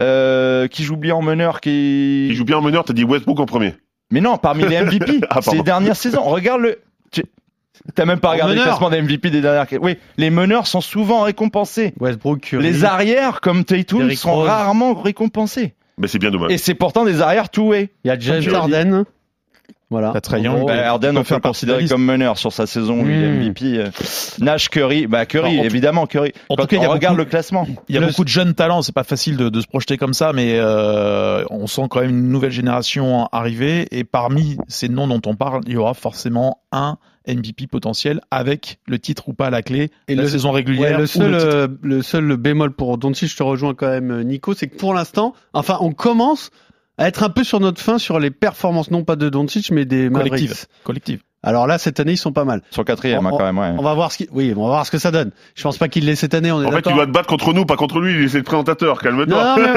[0.00, 2.28] euh, qui j'oublie en meneur, qui.
[2.28, 3.74] il joue bien en meneur, t'as dit Westbrook en premier.
[4.12, 6.22] Mais non, parmi les MVP, Ah, ces dernières saisons.
[6.22, 6.78] Regarde le.
[7.10, 7.24] tu-
[7.96, 9.66] T'as même pas En regardé le classement des MVP des dernières.
[9.80, 11.94] Oui, les meneurs sont souvent récompensés.
[11.98, 12.62] Westbrook, Curry.
[12.62, 14.46] Les arrières, comme Tatum, sont Rose.
[14.48, 15.74] rarement récompensés.
[15.98, 16.52] Mais c'est bien dommage.
[16.52, 17.90] Et c'est pourtant des arrières two-way.
[18.04, 18.42] Il y a James.
[18.54, 19.04] Harden.
[19.92, 20.20] Voilà.
[20.20, 20.66] Trae Young.
[20.66, 23.42] Bah, Harden, peut on peut considérer comme meneur sur sa saison, lui, Hmm.
[23.42, 23.64] MVP.
[23.78, 23.86] euh.
[24.40, 26.32] Nash, Curry, bah Curry, Alors, évidemment Curry.
[26.48, 27.66] en Quand tout cas, y on a regarde beaucoup- le classement.
[27.88, 29.96] Il y a Le- beaucoup de jeunes talents, c'est pas facile de, de se projeter
[29.98, 33.86] comme ça, mais euh, on sent quand même une nouvelle génération arriver.
[33.90, 36.96] Et parmi ces noms dont on parle, il y aura forcément un
[37.28, 40.56] MVP potentiel avec le titre ou pas à la clé, Et la le- saison Ouais,
[40.56, 40.98] régulière.
[40.98, 44.22] le ou seul, le euh, seul bémol pour Doncic, je te rejoins quand même, euh,
[44.24, 46.50] Nico, c'est que pour l'instant, enfin, on commence
[47.02, 49.84] à être un peu sur notre fin sur les performances, non pas de Doncic, mais
[49.84, 50.66] des Mavericks.
[50.84, 51.22] collective.
[51.44, 52.62] Alors là, cette année, ils sont pas mal.
[52.70, 53.72] Sur quatrième, hein, On- quand même, ouais.
[53.76, 55.32] On va voir ce qui, oui, on va voir ce que ça donne.
[55.56, 57.26] Je pense pas qu'il l'ait cette année, on est En fait, tu dois te battre
[57.26, 58.28] contre nous, pas contre lui.
[58.28, 59.00] C'est le présentateur.
[59.00, 59.56] Calme-toi.
[59.56, 59.72] Non, non,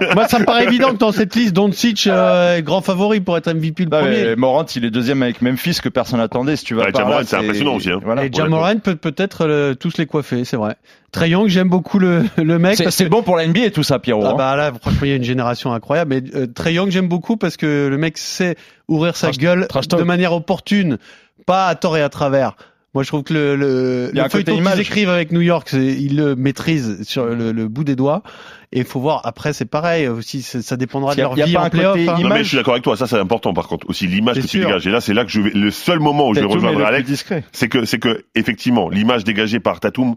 [0.00, 3.20] mais- moi, ça me paraît évident que dans cette liste, Doncic euh, est grand favori
[3.20, 4.24] pour être MVP le Non, premier.
[4.24, 6.56] mais Morant, il est deuxième avec Memphis que personne n'attendait.
[6.56, 8.00] Si tu vas Ouais, par Jamoran, là, c'est impressionnant aussi, hein.
[8.02, 8.24] Voilà.
[8.24, 10.76] Et Jamoran peut peut-être euh, tous les coiffer, c'est vrai.
[11.12, 12.76] Trey Young, j'aime beaucoup le, le mec.
[12.78, 14.22] C'est parce c'est bon pour la NBA tout ça, Pierrot.
[14.24, 14.34] Ah hein.
[14.38, 16.08] bah là, franchement, il y a une génération incroyable.
[16.14, 18.56] Mais euh, Trey Young, j'aime beaucoup parce que le mec sait
[18.88, 20.98] ouvrir sa Trash- gueule trash de manière opportune,
[21.46, 22.56] pas à tort et à travers.
[22.94, 26.14] Moi, je trouve que le, le, le feuilleton qu'ils écrivent avec New York, c'est- ils
[26.16, 28.22] le maîtrisent sur le, le bout des doigts.
[28.70, 31.46] Et il faut voir, après, c'est pareil aussi, ça dépendra de leur il y a
[31.46, 31.96] vie pas en un playoff.
[31.98, 32.04] hein.
[32.04, 32.32] Non, image.
[32.38, 32.96] mais je suis d'accord avec toi.
[32.98, 33.88] Ça, c'est important, par contre.
[33.88, 34.86] Aussi, l'image que tu dégages.
[34.86, 36.74] Et là, c'est là que je vais, le seul moment où je vais Tatum le
[36.74, 37.44] plus Alex, discret.
[37.52, 40.16] c'est que, c'est que, effectivement, l'image dégagée par Tatum,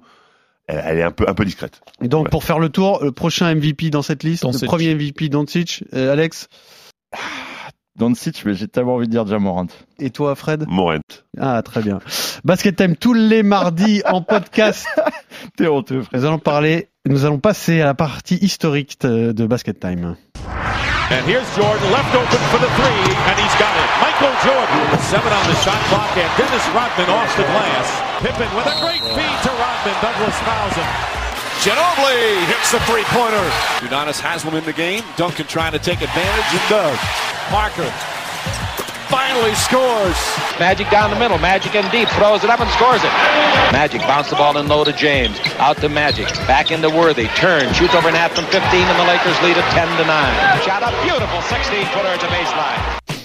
[0.68, 1.80] elle, elle est un peu, un peu discrète.
[2.02, 2.30] Et donc, Ouais.
[2.30, 6.12] pour faire le tour, le prochain MVP dans cette liste, le premier MVP Doncic, euh,
[6.12, 6.48] Alex,
[7.98, 9.68] Doncic, mais j'ai tellement envie de dire Jamorant.
[10.00, 10.66] et toi, Fred?
[10.68, 11.00] Morent.
[11.40, 12.00] Ah, très bien.
[12.44, 14.86] Basket Time tous les mardis en podcast.
[15.58, 16.20] T'es honteux, frère.
[16.20, 20.18] Nous allons parler, nous allons passer à la partie historique de, de Basket Time.
[21.08, 23.90] And here's Jordan left open for the three, and he's got it.
[24.02, 27.88] Michael Jordan, seven on the shot clock, and Dennis Rodman off the glass.
[28.26, 29.96] Pippen with a great feed to Rodman.
[30.02, 30.90] Douglas fouls him.
[31.62, 33.46] Ginobili hits the three-pointer.
[33.88, 35.04] Udonis Haslam in the game.
[35.16, 37.00] Duncan trying to take advantage and does.
[37.50, 37.92] Parker
[39.08, 40.18] finally scores.
[40.60, 41.38] Magic down the middle.
[41.38, 42.10] Magic in deep.
[42.10, 43.14] Throws it up and scores it.
[43.72, 45.38] Magic bounce the ball in low to James.
[45.58, 46.28] Out to Magic.
[46.48, 47.28] Back into Worthy.
[47.36, 47.72] Turn.
[47.74, 50.62] Shoots over an half from 15 and the Lakers lead it 10 to 9.
[50.64, 53.25] Shot a beautiful 16-footer at the baseline.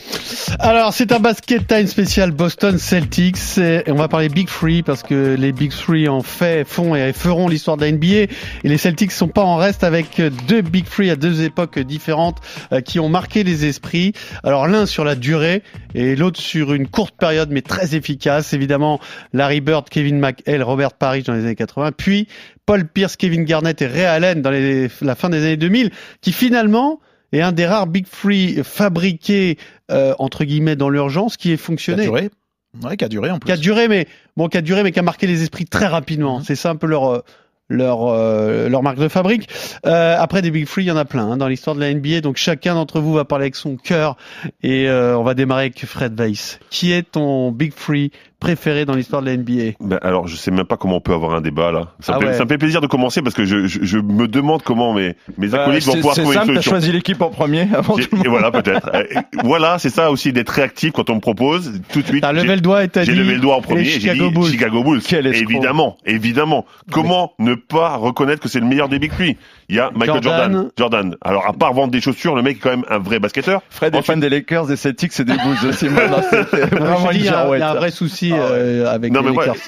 [0.59, 3.39] Alors, c'est un Basket Time spécial Boston Celtics
[3.87, 7.49] on va parler Big Free parce que les Big Free en fait, font et feront
[7.49, 8.29] l'histoire de la NBA et
[8.65, 12.39] les Celtics sont pas en reste avec deux Big Free à deux époques différentes
[12.73, 14.13] euh, qui ont marqué les esprits.
[14.45, 15.63] Alors l'un sur la durée
[15.95, 18.53] et l'autre sur une courte période mais très efficace.
[18.53, 19.01] Évidemment,
[19.33, 22.29] Larry Bird, Kevin McHale, Robert Parrish dans les années 80, puis
[22.67, 27.01] Paul Pierce, Kevin Garnett et Ray Allen dans la fin des années 2000 qui finalement
[27.33, 29.59] est un des rares Big Free fabriqués
[29.91, 32.03] euh, entre guillemets dans l'urgence qui est Qui a fonctionné.
[32.05, 32.31] duré.
[32.83, 33.47] Ouais, qui a duré en plus.
[33.47, 35.87] Qui a duré, mais bon, qui a duré, mais qui a marqué les esprits très
[35.87, 36.39] rapidement.
[36.39, 36.45] Mhm.
[36.45, 37.21] C'est ça un peu leur euh,
[37.69, 39.49] leur euh, leur marque de fabrique.
[39.87, 41.93] Euh, après des big free, il y en a plein hein, dans l'histoire de la
[41.95, 42.21] NBA.
[42.21, 44.17] Donc chacun d'entre vous va parler avec son cœur
[44.63, 46.59] et euh, on va démarrer avec Fred Weiss.
[46.71, 50.51] Qui est ton big free préféré dans l'histoire de la NBA Ben, alors, je sais
[50.51, 51.89] même pas comment on peut avoir un débat, là.
[52.01, 52.35] Ça, Ah me, fait, ouais.
[52.39, 55.15] ça me fait plaisir de commencer parce que je, je, je me demande comment mes,
[55.39, 56.71] mes Bah, acolytes vont c'est pouvoir c'est trouver une solution.
[56.73, 58.41] choisi l'équipe en premier avant J'ai- tout le Et monde.
[58.41, 58.91] voilà, peut-être.
[58.95, 59.05] Euh,
[59.45, 61.81] voilà, c'est ça aussi d'être réactif quand on me propose.
[61.93, 62.23] Tout de suite.
[62.23, 63.83] T'as j'ai- levé le doigt et t'as dit J'ai levé le doigt en premier.
[63.83, 64.51] et J'ai Chicago dit Bulls.
[64.51, 65.01] Chicago Bulls.
[65.07, 65.51] Quel escroc.
[65.51, 66.65] Évidemment, évidemment.
[66.91, 69.37] Comment ne pas reconnaître que c'est le meilleur des Big Three?
[69.71, 70.53] Il y a Michael Jordan.
[70.53, 70.71] Jordan.
[70.77, 71.17] Jordan.
[71.23, 73.63] Alors, à part vendre des chaussures, le mec est quand même un vrai basketteur.
[73.71, 75.87] Fred est fan des Lakers, des Celtics et des Bulls aussi.
[75.89, 78.43] Je vraiment il y, a- y un vrai souci Ah ouais.
[78.53, 79.63] euh, avec Non, les mais moi, Lakers.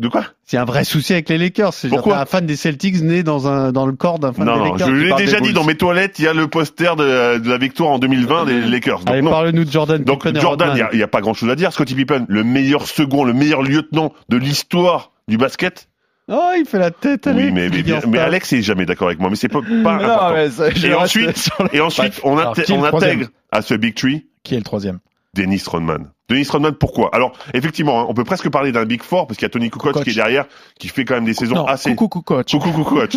[0.00, 1.74] de quoi C'est un vrai souci avec les Lakers.
[1.74, 4.54] C'est Pourquoi un fan des Celtics né dans un dans le corps d'un fan Non,
[4.54, 4.88] des non, Lakers.
[4.88, 7.50] je qui l'ai déjà dit, dans mes toilettes, il y a le poster de, de
[7.50, 9.00] la victoire en 2020 des Lakers.
[9.00, 9.30] Donc, Allez, non.
[9.30, 10.02] parle-nous de Jordan.
[10.04, 10.76] Donc Pippen Jordan, il Rodman.
[10.76, 11.72] n'y a, il y a pas grand-chose à dire.
[11.72, 15.88] Scottie Pippen, le meilleur second, le meilleur lieutenant de l'histoire du basket.
[16.28, 17.26] Oh, il fait la tête.
[17.26, 17.52] Oui, Alex.
[17.54, 18.18] mais, mais, mais.
[18.18, 21.50] Alex est jamais d'accord avec moi, mais c'est pas, pas Non, mais ça, Et ensuite-
[21.72, 22.54] Et ensuite, on, Alors,
[22.94, 24.98] intègre à ce Big Tree Qui est le troisième
[25.34, 26.10] Dennis Rodman.
[26.28, 27.10] Dennis Rodman, pourquoi?
[27.14, 29.70] Alors, effectivement, hein, on peut presque parler d'un Big Four, parce qu'il y a Tony
[29.70, 30.04] Kukoc, Kukoc.
[30.04, 30.46] qui est derrière,
[30.78, 31.90] qui fait quand même des saisons Non, assez...
[31.90, 32.50] coucou, coucou, coach.
[32.50, 33.16] Coucou, coucou, coach.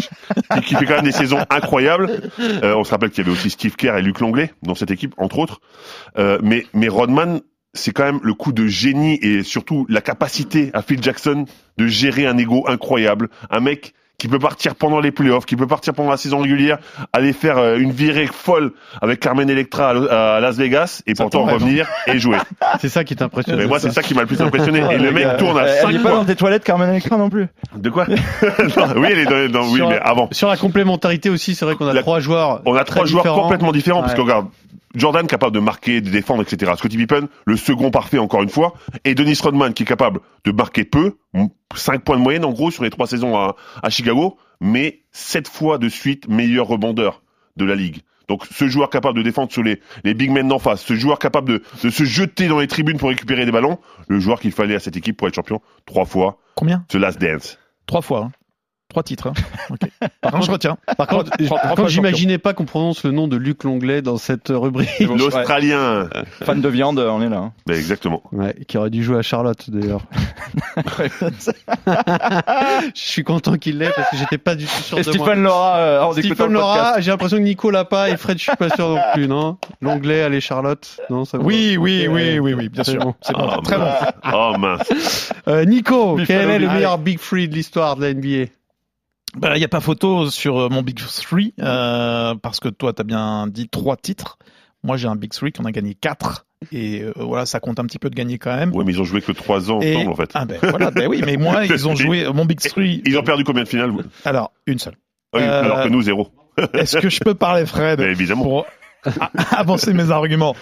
[0.53, 2.09] qui, qui fait quand même des saisons incroyables.
[2.39, 4.91] Euh, on se rappelle qu'il y avait aussi Steve Kerr et Luc Longley dans cette
[4.91, 5.61] équipe, entre autres.
[6.17, 7.41] Euh, mais, mais Rodman,
[7.73, 11.45] c'est quand même le coup de génie et surtout la capacité à Phil Jackson
[11.77, 13.29] de gérer un ego incroyable.
[13.49, 16.77] Un mec qui peut partir pendant les playoffs, qui peut partir pendant la saison régulière,
[17.11, 21.43] aller faire euh, une virée folle avec Carmen Electra à Las Vegas et Ça pourtant
[21.45, 22.37] revenir et jouer.
[22.81, 23.57] C'est ça qui t'impressionne.
[23.57, 24.83] Mais moi, c'est ça qui m'a le plus impressionné.
[24.91, 27.31] Et le mec tourne à Elle 5 n'est pas dans tes toilettes, Carmen Electra non
[27.31, 27.47] plus.
[27.75, 28.05] De quoi?
[28.77, 30.29] Non, Oui, elle est dans, dans- oui, mais avant.
[30.31, 32.61] Sur la complémentarité aussi, c'est vrai qu'on a La- trois joueurs.
[32.67, 34.17] On a trois joueurs complètement différents parce Ouais.
[34.17, 34.47] que regarde,
[34.95, 36.71] Jordan capable de marquer, de défendre, etc.
[36.77, 38.73] Scottie Pippen, le second parfait encore une fois,
[39.05, 41.17] et Dennis Rodman qui est capable de marquer peu,
[41.75, 45.47] 5 points de moyenne en gros sur les trois saisons à, à Chicago, mais 7
[45.47, 47.21] fois de suite meilleur rebondeur
[47.57, 48.01] de la ligue.
[48.27, 51.19] Donc ce joueur capable de défendre sur les, les big men d'en face, ce joueur
[51.19, 53.77] capable de, de se jeter dans les tribunes pour récupérer des ballons,
[54.07, 56.85] le joueur qu'il fallait à cette équipe pour être champion trois fois, Combien?
[56.87, 57.57] The Last Dance.
[57.87, 58.19] Trois fois.
[58.25, 58.31] hein.
[58.91, 59.27] Trois titres.
[59.27, 59.33] hein.
[59.69, 59.79] Ok.
[60.33, 60.77] non, je retiens.
[60.97, 64.49] Par contre, par contre, j'imaginais pas qu'on prononce le nom de Luc Longley dans cette
[64.49, 64.89] rubrique.
[64.99, 66.09] L'Australien.
[66.43, 67.37] Fan de viande, on est là.
[67.37, 67.53] hein.
[67.69, 68.21] Exactement.
[68.33, 70.01] Ouais, qui aurait dû jouer à Charlotte d'ailleurs.
[71.87, 75.25] Je suis content qu'il l'ait parce que j'étais pas du tout sûr Et de moi.
[75.25, 76.47] Stephen Laura, euh, en.
[76.47, 79.27] Laura, j'ai l'impression que Nico l'a pas et Fred, je suis pas sûr non plus,
[79.27, 82.39] non L'onglet, allez Charlotte, non ça Oui, oui, oui, ouais.
[82.39, 82.99] oui, oui, bien sûr.
[82.99, 83.15] bon.
[83.21, 83.49] C'est bon.
[83.57, 83.85] Oh, Très bon.
[84.33, 85.33] Oh mince.
[85.47, 88.51] Euh, Nico, quel est le meilleur Big Free de l'histoire de la NBA
[89.35, 93.01] Il n'y a pas photo sur euh, mon Big Three, euh, parce que toi, tu
[93.01, 94.37] as bien dit trois titres.
[94.83, 96.45] Moi, j'ai un Big Three qu'on a gagné quatre.
[96.71, 98.73] Et euh, voilà, ça compte un petit peu de gagner quand même.
[98.75, 100.29] Ouais, mais ils ont joué que trois ans Et- ensemble, en fait.
[100.33, 103.01] Ah ben voilà, ben oui, mais moi, ils ont joué mon Big Three.
[103.05, 104.01] Ils ont perdu combien de finales vous?
[104.25, 104.95] Alors, une seule.
[105.33, 106.29] Oui, Euh, Alors que nous, zéro.
[106.73, 108.43] Est-ce que je peux parler, Fred, évidemment.
[108.43, 108.65] pour
[109.51, 110.55] avancer mes arguments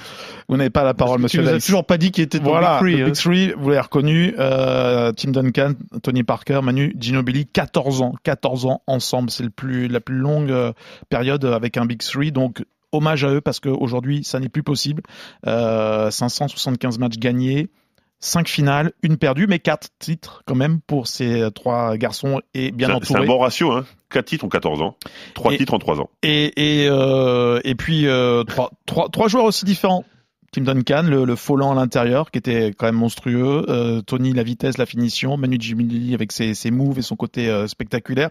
[0.48, 2.80] Vous n'avez pas la parole, Tu monsieur nous as toujours pas dit qu'il était Voilà,
[2.82, 3.06] Big le hein.
[3.08, 8.66] Big Three, vous l'avez reconnu, euh, Tim Duncan, Tony Parker, Manu Ginobili, 14 ans, 14
[8.66, 10.74] ans ensemble, c'est le plus, la plus longue euh,
[11.10, 15.04] période avec un Big Three, donc hommage à eux parce qu'aujourd'hui ça n'est plus possible.
[15.48, 17.70] Euh, 575 matchs gagnés,
[18.22, 22.72] 5 finales, une perdue, mais 4 titres quand même pour ces euh, trois garçons et
[22.72, 23.28] bien un- C'est un entourés.
[23.28, 23.86] bon ratio, hein.
[24.10, 24.98] 4 titres en 14 ans.
[25.36, 26.10] 3 Et- titres en 3 ans.
[26.24, 30.04] Et, et, euh, et puis euh, trois, trois, trois joueurs aussi différents.
[30.52, 33.66] Tim Duncan, le, le Folland à l'intérieur, qui était quand même monstrueux.
[33.70, 35.38] Euh, Tony, la vitesse, la finition.
[35.38, 38.30] Manu Ginobili avec ses, ses moves et son côté euh, spectaculaire.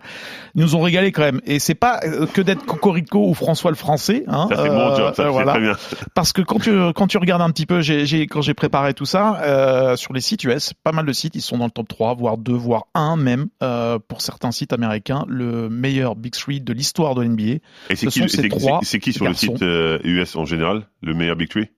[0.55, 1.41] Ils nous ont régalé quand même.
[1.47, 4.25] Et c'est pas euh, que d'être Cocorico ou François le Français.
[4.27, 5.53] Hein, Ça, c'est Euh, mon job, ça, euh, voilà.
[5.53, 5.73] très bien.
[6.15, 8.95] Parce que quand tu quand tu regardes un petit peu, j'ai j'ai- quand j'ai préparé
[8.95, 11.71] tout ça euh, sur les sites US, pas mal de sites, ils sont dans le
[11.71, 16.33] top 3, voire 2, voire 1 même euh, pour certains sites américains, le meilleur Big
[16.33, 17.43] Three de l'histoire de l'NBA.
[17.45, 19.47] Et c'est Ce qui, sont le- ces c'est- trois c'est- c'est qui sur garçons.
[19.53, 21.69] le site euh, US en général, le meilleur Big Three?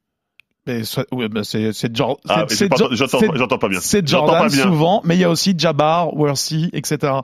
[0.66, 3.80] Mais soit- ouais, bah, c'est c'est Jor- Ah, c'est- pas- j'entends pas- j'entends pas bien.
[3.80, 4.62] C'est Jordan pas bien.
[4.64, 7.14] souvent, mais il y a aussi Jabbar, Worthy, etc.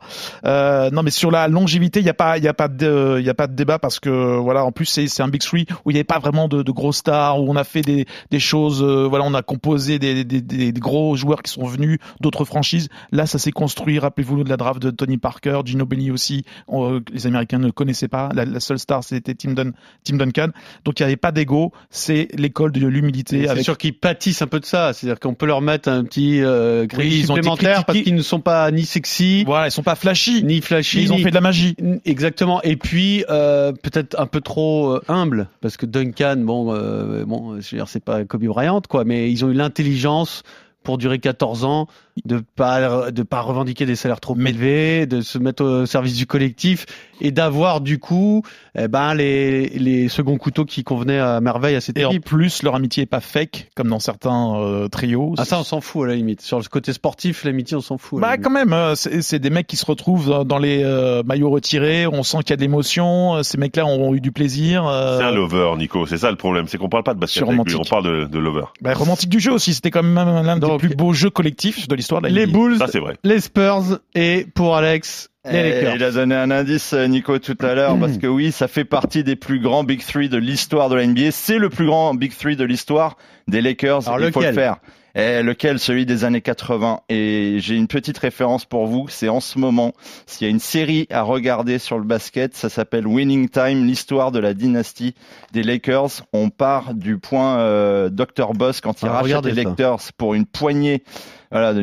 [0.47, 3.17] Euh, non, mais sur la longévité, il y a pas, il y a pas de,
[3.21, 5.43] il y a pas de débat parce que voilà, en plus c'est c'est un big
[5.43, 7.83] three où il n'y avait pas vraiment de, de gros stars, où on a fait
[7.83, 11.53] des des choses, euh, voilà, on a composé des, des, des, des gros joueurs qui
[11.53, 12.89] sont venus d'autres franchises.
[13.13, 13.99] Là, ça s'est construit.
[13.99, 16.45] Rappelez-vous de la draft de Tony Parker, Ginobili aussi.
[16.69, 18.31] On- les Américains ne connaissaient pas.
[18.35, 19.73] La, la seule star, c'était Tim, Dun-
[20.05, 20.49] Tim Duncan.
[20.87, 21.73] Donc il n'y avait pas d'ego.
[21.91, 23.26] C'est l'école de l'humilité.
[23.29, 24.93] C'est avec sûr qu'ils pâtissent un peu de ça.
[24.93, 28.41] C'est-à-dire qu'on peut leur mettre un petit euh, crédit Oui, supplémentaire parce qu'ils ne sont
[28.41, 30.43] pas ni sexy, Voilà, ils sont pas flashy.
[30.45, 31.03] ni flashy.
[31.03, 31.77] Ils ont ni- fait de la magie.
[32.05, 32.63] Exactement.
[32.63, 37.61] Et puis euh, peut-être un peu trop euh, humble parce que Duncan, bon, euh, bon,
[37.61, 40.43] je veux dire, c'est pas Kobe Bryant, quoi, mais ils ont eu l'intelligence
[40.83, 41.89] pour durer 14 ans
[42.25, 46.17] de pas de pas revendiquer des salaires trop Mais- élevés, de se mettre au service
[46.17, 46.87] du collectif
[47.21, 48.43] et d'avoir du coup,
[48.79, 52.63] eh ben les les seconds couteaux qui convenaient à merveille à cette Et en plus,
[52.63, 55.35] leur amitié est pas fake, comme dans certains euh, trios.
[55.39, 56.41] Ah ça on s'en fout à la limite.
[56.41, 58.21] Sur le côté sportif, l'amitié on s'en fout.
[58.21, 58.45] Bah limite.
[58.45, 62.07] quand même, euh, c'est c'est des mecs qui se retrouvent dans- les euh, maillots retirés,
[62.07, 64.87] on sent qu'il y a de l'émotion, euh, ces mecs-là ont eu du plaisir.
[64.87, 66.07] euh, C'est un lover, Nico.
[66.07, 66.67] C'est ça le problème.
[66.67, 68.65] C'est qu'on parle pas de basket avec lui, on parle de, de lover.
[68.81, 71.95] bah, romantique du jeu aussi, c'était quand même l'un des plus beaux jeux collectifs de
[71.95, 72.59] l'histoire de la les NBA.
[72.59, 73.17] Bulls, Ça, c'est vrai.
[73.25, 75.95] les Spurs et pour Alex Les Eh, Lakers.
[75.97, 78.85] Il a donné un indice, euh, Nico, tout à l'heure, parce que oui, ça fait
[78.85, 81.31] partie des plus grands Big Three de l'histoire de la NBA.
[81.31, 83.17] C'est le plus grand Big Three de l'histoire
[83.49, 84.09] des Lakers.
[84.09, 84.55] Alors, il faut le lequel?
[84.55, 84.77] faire.
[85.19, 85.79] Eh, lequel?
[85.79, 87.01] Celui des années 80.
[87.09, 89.07] Et j'ai une petite référence pour vous.
[89.09, 89.95] C'est en ce moment,
[90.27, 94.31] s'il y a une série à regarder sur le basket, ça s'appelle Winning Time, l'histoire
[94.31, 95.15] de la dynastie
[95.53, 96.27] des Lakers.
[96.35, 98.53] On part du point euh, Dr.
[98.53, 99.65] Boss quand il Ah, rachète les.
[99.65, 101.03] Lakers pour une poignée
[101.51, 101.81] voilà,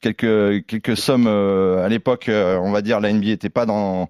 [0.00, 4.08] quelques quelques sommes euh, à l'époque, euh, on va dire la NBA était pas dans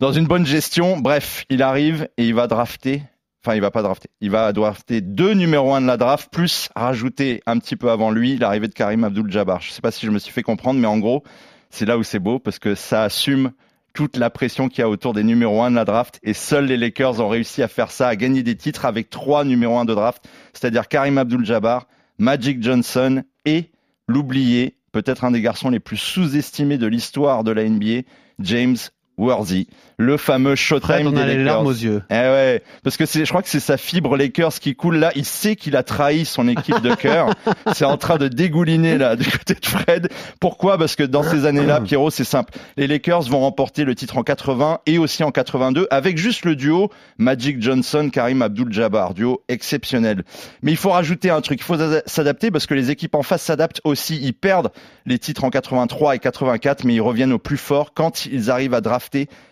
[0.00, 0.98] dans une bonne gestion.
[0.98, 3.02] Bref, il arrive et il va drafter.
[3.44, 4.08] Enfin, il va pas drafter.
[4.22, 8.10] Il va drafter deux numéros 1 de la draft, plus rajouter un petit peu avant
[8.10, 9.60] lui l'arrivée de Karim Abdul-Jabbar.
[9.60, 11.22] Je sais pas si je me suis fait comprendre, mais en gros,
[11.68, 13.52] c'est là où c'est beau parce que ça assume
[13.92, 16.64] toute la pression qu'il y a autour des numéros 1 de la draft et seuls
[16.64, 19.84] les Lakers ont réussi à faire ça, à gagner des titres avec trois numéros 1
[19.84, 23.72] de draft, c'est-à-dire Karim Abdul-Jabbar, Magic Johnson et
[24.08, 28.78] l'oublié, peut-être un des garçons les plus sous-estimés de l'histoire de la NBA, James
[29.16, 32.02] Worthy, le fameux Showtime on des a les larmes aux yeux.
[32.10, 35.12] Eh ouais, parce que c'est, je crois que c'est sa fibre Lakers qui coule là.
[35.14, 37.30] Il sait qu'il a trahi son équipe de cœur.
[37.74, 40.08] c'est en train de dégouliner là du côté de Fred.
[40.40, 40.78] Pourquoi?
[40.78, 42.54] Parce que dans ces années-là, Pierrot, c'est simple.
[42.76, 46.56] Les Lakers vont remporter le titre en 80 et aussi en 82 avec juste le
[46.56, 50.24] duo Magic Johnson, Karim Abdul-Jabbar, duo exceptionnel.
[50.62, 51.60] Mais il faut rajouter un truc.
[51.60, 54.18] Il faut s'adapter parce que les équipes en face s'adaptent aussi.
[54.20, 54.72] Ils perdent
[55.06, 58.74] les titres en 83 et 84, mais ils reviennent au plus fort quand ils arrivent
[58.74, 59.03] à drafter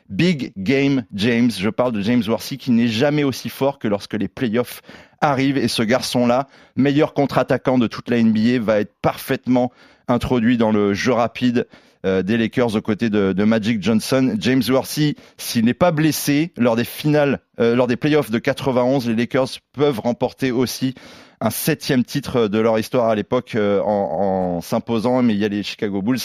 [0.08, 1.50] Big Game James.
[1.50, 4.82] Je parle de James Worthy qui n'est jamais aussi fort que lorsque les playoffs
[5.20, 5.58] arrivent.
[5.58, 9.72] Et ce garçon-là, meilleur contre-attaquant de toute la NBA, va être parfaitement
[10.08, 11.66] introduit dans le jeu rapide
[12.04, 14.34] euh, des Lakers aux côtés de, Magic Johnson.
[14.38, 19.08] James Worthy, s'il n'est pas blessé lors des finales, euh, lors des playoffs de 91,
[19.08, 20.94] les Lakers peuvent remporter aussi
[21.40, 25.48] un septième titre de leur histoire à l'époque euh, en s'imposant, mais il y a
[25.48, 26.18] les Chicago Bulls.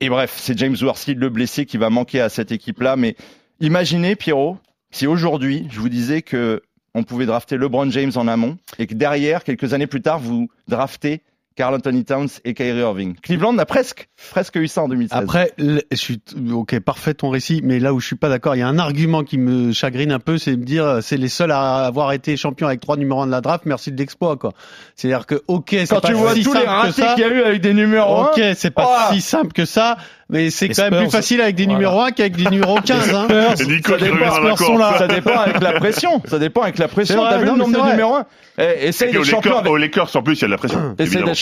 [0.00, 2.96] Et bref, c'est James Worthy, le blessé, qui va manquer à cette équipe-là.
[2.96, 3.16] Mais
[3.60, 4.58] imaginez, Pierrot,
[4.90, 6.62] si aujourd'hui, je vous disais que
[6.94, 10.48] on pouvait drafter LeBron James en amont et que derrière, quelques années plus tard, vous
[10.66, 11.22] draftez
[11.56, 13.16] Carl Anthony Towns et Kyrie Irving.
[13.22, 15.18] Cleveland a presque, presque eu ça en 2016.
[15.18, 16.20] Après, je suis
[16.52, 18.78] ok, parfait ton récit, mais là où je suis pas d'accord, il y a un
[18.78, 22.12] argument qui me chagrine un peu, c'est de me dire c'est les seuls à avoir
[22.12, 24.52] été champions avec trois numéros 1 de la draft, merci de l'exploit quoi.
[24.94, 27.14] C'est-à-dire que ok, c'est Quand pas tu vois si tous les simple que ratés ça.
[27.14, 29.64] qu'il y a eu avec des numéros Ok, 1, c'est pas Oh si simple que
[29.64, 29.96] ça,
[30.28, 31.78] mais c'est quand même plus Spurs, facile avec des voilà.
[31.78, 33.14] numéros 1 qu'avec des numéros 15.
[33.14, 33.26] Hein.
[33.66, 34.98] Nico, ça dépend, Spurs là.
[34.98, 36.20] ça dépend avec la pression.
[36.26, 37.22] Ça dépend avec la pression.
[37.22, 38.26] T'as vu le nombre c'est de numéros 1
[38.58, 40.46] eh, Essaye Et d'être aux champion Lakers, avec aux Lakers, en plus, il y a
[40.48, 40.94] de la pression.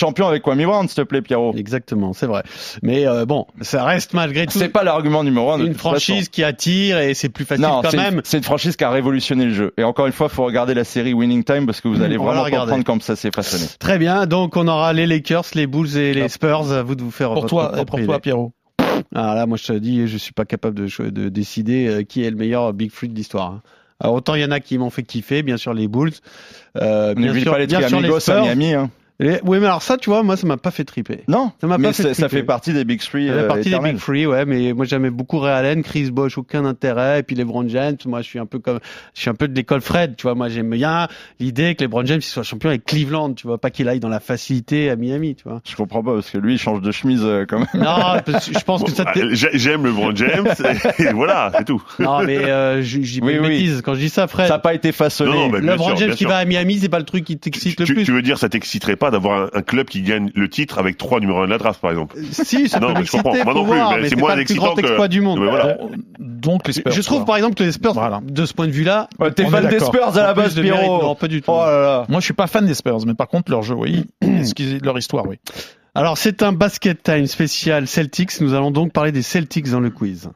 [0.04, 1.54] Champion avec Kwame Brown, s'il te plaît, Pierrot.
[1.56, 2.42] Exactement, c'est vrai.
[2.82, 5.58] Mais euh, bon, ça reste malgré tout C'est pas l'argument numéro un.
[5.58, 6.30] de une franchise façon.
[6.30, 8.14] qui attire et c'est plus facile Non, quand c'est même.
[8.16, 9.72] une, c'est une franchise qui a révolutionné le jeu.
[9.78, 12.24] Et encore une fois, faut regarder la série Winning Time parce que vous allez On
[12.24, 12.70] va la vraiment regarder.
[12.70, 13.64] comprendre comment ça s'est façonné.
[13.78, 16.70] Très bien, donc on aura les Lakers, les Bulls et les Spurs.
[16.72, 18.52] À vous de vous faire Pour votre toi, propre pour toi, Pierrot.
[19.14, 22.24] Alors là, moi je te dis, je suis pas capable de, de décider euh, qui
[22.24, 23.50] est le meilleur Big Free de l'histoire.
[23.52, 23.62] hein.
[24.00, 26.12] Alors autant il y en a qui m'ont fait kiffer, bien sûr les Bulls,
[26.80, 28.42] euh, bien sûr, pas les bien sûr les Triamigos à Spurs.
[28.42, 28.74] Miami.
[28.74, 28.90] Hein.
[29.20, 31.20] Les- Oui, mais alors ça, tu vois, moi ça m'a pas fait triper.
[31.28, 32.28] Non, Ça m'a pas fait ça, ça triper.
[32.38, 33.28] fait partie des Big Three.
[33.28, 33.78] Ça fait euh, partie des.
[33.78, 37.36] Big Free, ouais, mais moi j'aimais beaucoup Ray Allen, Chris Bosh, aucun intérêt, et puis
[37.36, 38.80] LeBron James, moi je suis un peu comme,
[39.14, 41.06] je suis un peu de l'école Fred, tu vois, moi j'aime bien
[41.38, 44.08] l'idée que LeBron James il soit champion avec Cleveland, tu vois, pas qu'il aille dans
[44.08, 45.60] la facilité à Miami, tu vois.
[45.68, 47.68] Je comprends pas parce que lui, il change de chemise euh, quand même.
[47.74, 50.48] Non, parce que je pense que ça j'ai- J'aime LeBron James,
[50.98, 51.82] et voilà, c'est tout.
[52.00, 54.48] Non, mais euh, je dis Oui, bêtise quand je dis ça, Fred.
[54.48, 55.30] Ça n'a pas été façonné.
[55.32, 57.78] Non, non, LeBron sûr, James qui va à Miami, c'est pas le truc qui t'excite
[57.78, 58.04] le plus.
[58.04, 60.96] tu veux dire, ça t'exciterait pas d'avoir un, un club qui gagne le titre avec
[60.98, 63.34] trois numéros 1 de la draft, par exemple Si, ça Non, peut je comprends.
[63.44, 65.08] Moi non plus, voir, mais mais c'est moins pas le plus grand excitant que- exploit
[65.08, 65.40] du monde.
[65.40, 65.76] Mais voilà.
[66.18, 66.92] Donc les Spurs.
[66.92, 67.26] Je trouve quoi.
[67.26, 68.20] par exemple que les Spurs, Voilà.
[68.22, 69.80] de ce point de vue-là, Ouais, T'es fan des.
[69.80, 70.54] Spurs à la base.
[70.58, 71.02] Pierrot.
[71.02, 71.50] Non, pas du tout.
[71.50, 72.04] Oh là là.
[72.08, 74.04] Moi, je suis pas fan des Spurs, mais par contre, leur jeu, oui.
[74.82, 75.36] Leur histoire, oui.
[75.94, 78.40] Alors c'est un basket time spécial Celtics.
[78.40, 80.28] Nous allons donc parler des Celtics dans le quiz.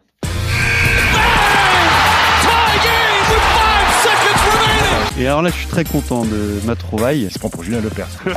[5.19, 7.23] Et alors là, je suis très content de ma trouvaille.
[7.23, 8.07] Il se prend pour Julien Lepers.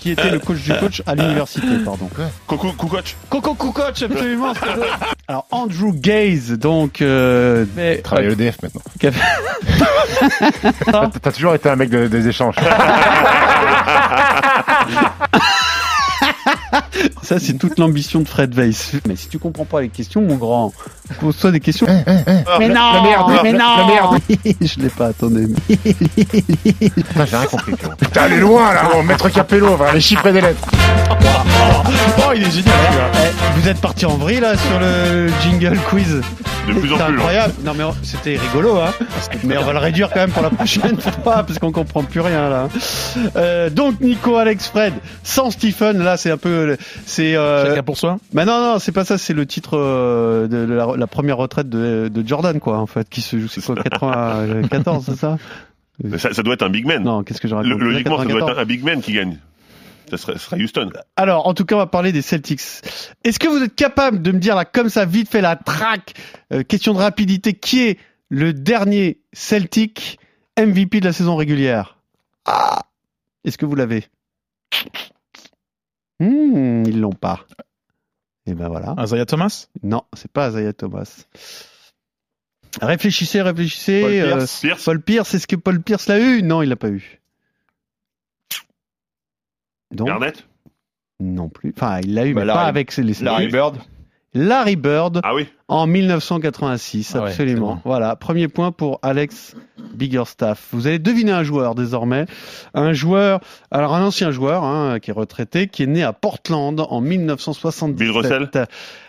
[0.00, 2.08] Qui était le coach du coach à l'université, pardon.
[2.46, 3.16] Coucou, coucou, coach.
[3.28, 4.54] Coco coach, absolument.
[5.28, 7.02] alors Andrew Gaze, donc.
[7.02, 8.80] Euh, mais- Travaille à l'EDF maintenant.
[8.98, 9.20] Qu'a fait-
[10.90, 12.54] T'as t'as toujours été un mec de- des échanges.
[17.30, 18.94] Ça, c'est toute l'ambition de Fred Weiss.
[19.06, 20.72] Mais si tu comprends pas les questions, mon grand,
[21.20, 21.86] pose-toi des questions.
[22.58, 23.76] mais non, la merde, mais la- non.
[23.78, 24.18] la merde.
[24.60, 25.46] Je l'ai pas, attendez.
[25.68, 27.72] Putain, j'ai rien compris.
[27.98, 30.68] Putain, allez loin là, bon, maître Capello, va aller chiffrer des lettres.
[31.10, 31.14] Oh
[32.28, 32.74] Oh, il est génial.
[33.14, 36.20] Eh, vous êtes parti en vrille là sur le jingle quiz.
[36.68, 37.16] De plus en C'est plus.
[37.16, 37.18] là.
[37.20, 37.54] incroyable.
[37.64, 38.92] Non mais c'était rigolo hein.
[39.44, 42.20] Mais on va le réduire quand même pour la prochaine fois parce qu'on comprend plus
[42.20, 42.68] rien là.
[43.36, 44.92] Euh, donc Nico, Alex, Fred,
[45.24, 46.76] sans Stephen, là c'est un peu,
[47.20, 47.36] c'est.
[47.36, 47.66] Euh...
[47.66, 48.18] Chacun pour soi?
[48.32, 49.18] Mais non non, c'est pas ça.
[49.18, 53.08] C'est le titre euh, de la, la première retraite de, de Jordan quoi en fait,
[53.08, 53.74] qui se joue c'est quoi
[54.62, 55.38] 94 c'est ça?
[56.16, 57.02] Ça, ça doit être un big man.
[57.02, 57.70] Non, qu'est-ce que je raconte?
[57.70, 58.50] Lo- Logiquement, ça doit 94.
[58.52, 59.38] être un, big man qui gagne.
[60.10, 60.90] Ça serait, ça serait Houston.
[61.16, 62.62] Alors, en tout cas, on va parler des Celtics.
[63.22, 66.14] Est-ce que vous êtes capable de me dire là, comme ça, vite fait la traque,
[66.54, 67.98] euh, question de rapidité, qui est
[68.30, 70.18] le dernier Celtic
[70.58, 71.98] MVP de la saison régulière?
[72.46, 72.80] Ah
[73.44, 74.04] Est-ce que vous l'avez?
[76.20, 77.46] Hmm, Ils l'ont pas.
[78.46, 78.94] Et ben voilà.
[79.02, 79.66] Isaiah Thomas?
[79.82, 81.24] Non, c'est pas Isaiah Thomas.
[82.80, 84.00] Réfléchissez, réfléchissez.
[84.02, 84.60] Paul euh, Pierce.
[84.60, 86.42] Pierce, Paul Pierce, est-ce que Paul Pierce l'a eu?
[86.42, 87.20] Non, il l'a pas eu.
[89.92, 90.46] Donc, Garnett?
[91.18, 91.72] non plus.
[91.76, 93.78] Enfin, il l'a eu, Bah, mais Larry- pas avec les Larry Bird.
[94.32, 95.48] Larry Bird Ah oui.
[95.66, 97.74] en 1986, Ah ouais, absolument.
[97.74, 97.80] bon.
[97.84, 99.56] Voilà, premier point pour Alex
[99.94, 100.68] Biggerstaff.
[100.72, 102.26] Vous allez deviner un joueur désormais.
[102.74, 106.78] Un joueur, alors un ancien joueur hein, qui est retraité, qui est né à Portland
[106.80, 107.96] en 1977.
[107.96, 108.48] Bill Russell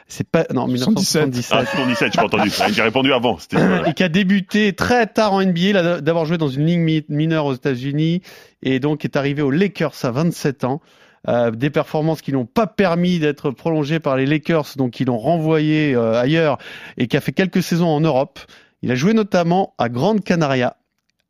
[0.08, 1.52] C'est pas non 1977.
[1.56, 2.52] Ah, 77, j'ai pas entendu.
[2.74, 3.38] J'ai répondu avant.
[3.38, 7.06] C'était, et qui a débuté très tard en NBA, d'avoir joué dans une ligue mi-
[7.10, 8.22] mineure aux États-Unis
[8.64, 10.82] et donc est arrivé aux Lakers à 27 ans.
[11.28, 15.20] Euh, des performances qui n'ont pas permis d'être prolongées par les Lakers, donc ils l'ont
[15.20, 16.58] renvoyé euh, ailleurs
[16.98, 18.40] et qui a fait quelques saisons en Europe.
[18.82, 20.78] Il a joué notamment à Grande Canaria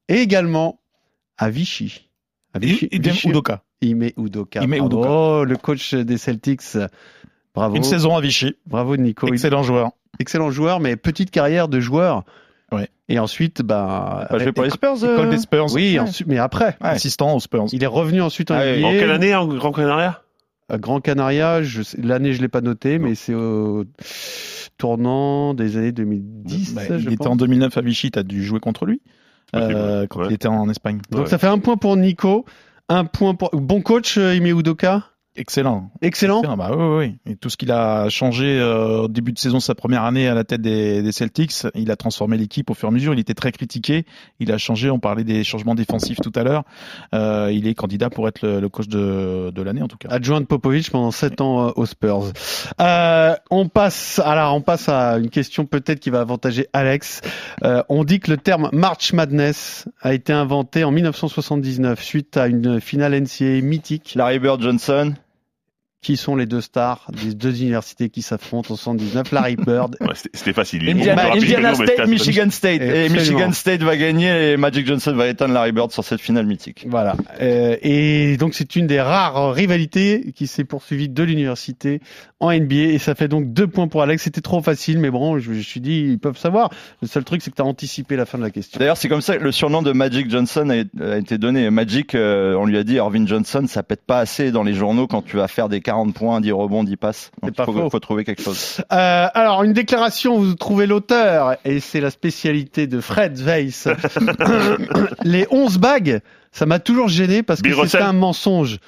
[0.08, 0.80] et également
[1.38, 2.10] à Vichy.
[2.54, 3.64] À Vichy, Idem Vichy- Udoka.
[3.82, 4.64] Ime Udoka.
[4.64, 5.44] Ime Udoka.
[5.46, 6.62] le coach des Celtics.
[7.54, 7.76] Bravo.
[7.76, 8.56] Une saison à Vichy.
[8.66, 9.28] Bravo Nico.
[9.28, 9.92] Excellent joueur.
[10.20, 12.24] excellent joueur, mais petite carrière de joueur.
[12.72, 12.90] Ouais.
[13.10, 15.04] Et ensuite, bah, Pas joué pour les Spurs.
[15.04, 15.68] Euh des Spurs.
[15.74, 16.06] oui, Ouais.
[16.28, 16.90] mais après, Ouais.
[16.90, 17.66] Assistant aux Spurs.
[17.74, 18.66] il est revenu ensuite en Ah.
[18.66, 18.88] NBA.
[18.88, 20.22] en quelle année en Grand Canaria?
[20.70, 23.84] À Grand Canaria, je l'année je l'ai pas noté, mais c'est au
[24.78, 26.74] tournant des années 2010.
[26.74, 29.02] Bah, je il était en 2009 à Vichy, t'as dû jouer contre lui
[29.56, 30.28] euh, quand Ouais.
[30.30, 31.00] il était en Espagne.
[31.12, 31.28] Donc Ouais.
[31.30, 32.46] ça fait un point pour Nico,
[32.90, 35.04] un point pour bon coach euh, Ime Udoka,
[35.36, 35.92] Excellent.
[36.02, 36.40] excellent.
[36.40, 37.32] Excellent, bah oui, oui, oui.
[37.32, 40.34] Et tout ce qu'il a changé euh, au début de saison, sa première année à
[40.34, 43.14] la tête des, des Celtics, il a transformé l'équipe au fur et à mesure.
[43.14, 44.06] Il était très critiqué.
[44.40, 44.90] Il a changé.
[44.90, 46.64] On parlait des changements défensifs tout à l'heure.
[47.16, 50.10] Euh, il est candidat pour être le, le coach de, de l'année en tout cas.
[50.10, 52.32] Adjoint de Popovic pendant 7 ans euh, aux Spurs.
[52.80, 57.22] Euh, on passe, alors on passe à une question peut-être qui va avantager Alex.
[57.64, 62.48] Euh, on dit que le terme March Madness a été inventé en 1979 suite à
[62.48, 64.14] une finale NCAA mythique.
[64.16, 65.14] Larry Bird Johnson.
[66.02, 69.98] Qui sont les deux stars des deux universités qui s'affrontent en 79 Larry Bird.
[70.02, 70.90] Ouais, c'était- facile.
[70.90, 72.82] Indiana, rappeler Indiana State, Michigan State.
[72.82, 73.16] Et Absolument.
[73.20, 76.86] Michigan State va gagner et Magic Johnson va éteindre Larry Bird sur cette finale mythique.
[76.90, 77.16] Voilà.
[77.40, 82.00] Euh, et donc c'est une des rares rivalités qui s'est poursuivie de l'université
[82.40, 84.24] en NBA et ça fait donc deux points pour Alex.
[84.24, 86.72] C'était trop facile, mais bon, je, je me suis dit ils peuvent savoir.
[87.04, 88.80] Le seul truc c'est que tu as anticipé la fin de la question.
[88.80, 91.70] D'ailleurs, c'est comme ça que le surnom de Magic Johnson a, a été donné.
[91.70, 95.06] Magic, euh, on lui a dit, Irvin Johnson, ça pète pas assez dans les journaux
[95.06, 97.32] quand tu vas faire des 40 points, 10 rebonds, 10 passes.
[97.42, 98.82] Donc, il faut, trouver quelque chose.
[98.94, 103.90] Euh, alors une déclaration, vous trouvez l'auteur et c'est la spécialité de Fred Weiss.
[105.26, 106.22] Les 11 bagues,
[106.54, 108.04] ça m'a toujours gêné parce que c'est Russell.
[108.04, 108.80] un mensonge.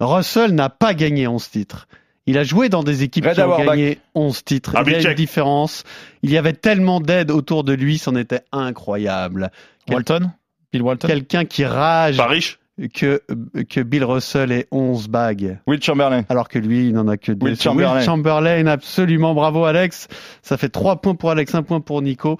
[0.00, 1.86] Russell n'a pas gagné 11 titres.
[2.26, 4.72] Il a joué dans des équipes Red qui ont gagné 11 titres.
[4.74, 5.84] Ah, Il y a une différence.
[6.24, 9.52] Il y avait tellement d'aide autour de lui, c'en était incroyable.
[9.88, 10.32] Walton,
[10.72, 11.06] Bill Walton?
[11.06, 13.22] Quelqu'un qui rage Pas riche que,
[13.68, 15.58] que Bill Russell ait 11 bagues.
[15.66, 16.24] Will Chamberlain.
[16.28, 17.46] Alors que lui, il n'en a que deux.
[17.46, 18.00] Will C'est Chamberlain.
[18.02, 19.34] Chamberlain, absolument.
[19.34, 20.08] Bravo, Alex.
[20.42, 22.38] Ça fait 3 points pour Alex, 1 point pour Nico.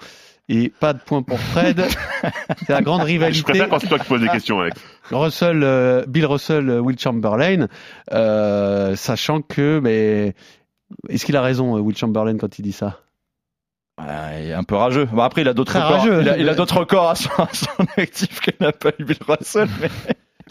[0.51, 1.85] Et pas de point pour Fred.
[2.65, 3.43] C'est la grande Je rivalité.
[3.43, 4.81] préfère quand c'est toi qui poses des questions, Alex.
[5.11, 7.67] Russell, euh, Bill Russell, euh, Will Chamberlain,
[8.13, 10.33] euh, sachant que, mais,
[11.07, 13.01] est-ce qu'il a raison, Will Chamberlain, quand il dit ça?
[14.01, 15.05] Il est un peu rageux.
[15.05, 16.07] Bon, après, il a d'autres records.
[16.21, 19.03] Il a, il a d'autres records à son, à son actif que n'a pas eu
[19.03, 19.67] Bill Russell.
[19.81, 19.89] Mais...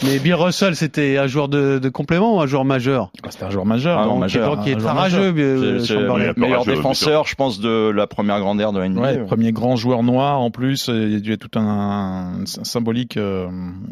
[0.05, 3.11] Mais Bill Russell, c'était un joueur de, de complément ou un joueur majeur?
[3.22, 3.99] Bah, C'était un joueur majeur.
[3.99, 6.24] Ah, non, donc, majeur, donc il est un rageux, C'est- c'est Chamberlain.
[6.24, 9.01] le un meilleur défenseur, je pense, de la première grande ère de la NBA.
[9.01, 12.42] Ouais, premier grand joueur noir en plus, euh, il y a dû être tout un,
[12.42, 13.49] un symbolique euh,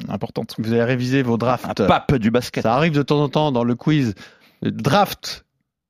[0.09, 0.55] importante.
[0.59, 1.87] Vous avez révisé vos Un drafts.
[1.87, 2.63] pape du basket.
[2.63, 4.15] Ça arrive de temps en temps dans le quiz.
[4.63, 5.45] Draft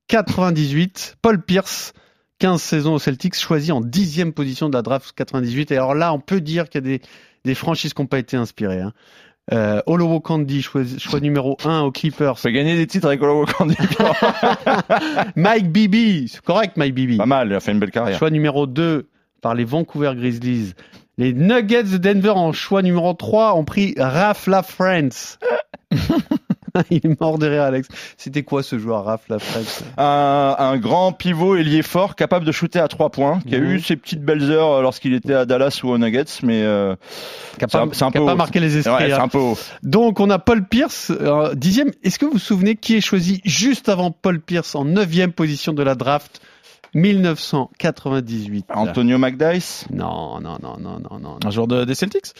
[0.09, 1.93] 98, Paul Pierce,
[2.39, 5.71] 15 saisons aux Celtics, choisi en dixième position de la draft 98.
[5.73, 7.03] Et alors là, on peut dire qu'il y a des,
[7.45, 8.81] des franchises qui n'ont pas été inspirées.
[8.81, 8.93] Hein.
[9.53, 12.39] Euh, Olowo Candy, choix, choix numéro 1 aux Clippers.
[12.39, 13.77] fait gagner des titres avec Olowo Candy.
[15.37, 17.17] Mike Bibi, c'est correct Mike Bibi.
[17.17, 18.19] Pas mal, il a fait une belle carrière.
[18.19, 19.09] Choix numéro 2
[19.41, 20.75] par les Vancouver Grizzlies.
[21.19, 25.39] Les Nuggets de Denver en choix numéro 3 ont pris Raph LaFrance.
[26.91, 27.89] il est mort derrière Alex.
[28.16, 29.64] C'était quoi ce joueur, Raph, la Fred
[29.99, 33.70] Un, un grand pivot ailier fort, capable de shooter à trois points, qui a Mhm.
[33.70, 36.95] eu ses petites belles heures lorsqu'il était à Dallas ou aux Nuggets, mais euh,
[37.59, 39.12] Qui a c'est pas, un, un peu marqué les esprits.
[39.12, 39.18] hein.
[39.22, 39.59] un peu haut.
[39.83, 41.91] Donc on a Paul Pierce, euh, dixième.
[42.03, 45.72] Est-ce que vous vous souvenez qui est choisi juste avant Paul Pierce en neuvième position
[45.72, 46.41] de la draft
[46.95, 49.87] 1998 Antonio McDyess.
[49.93, 51.39] Non, non, non, non, non, non.
[51.45, 52.33] Un joueur de, des Celtics?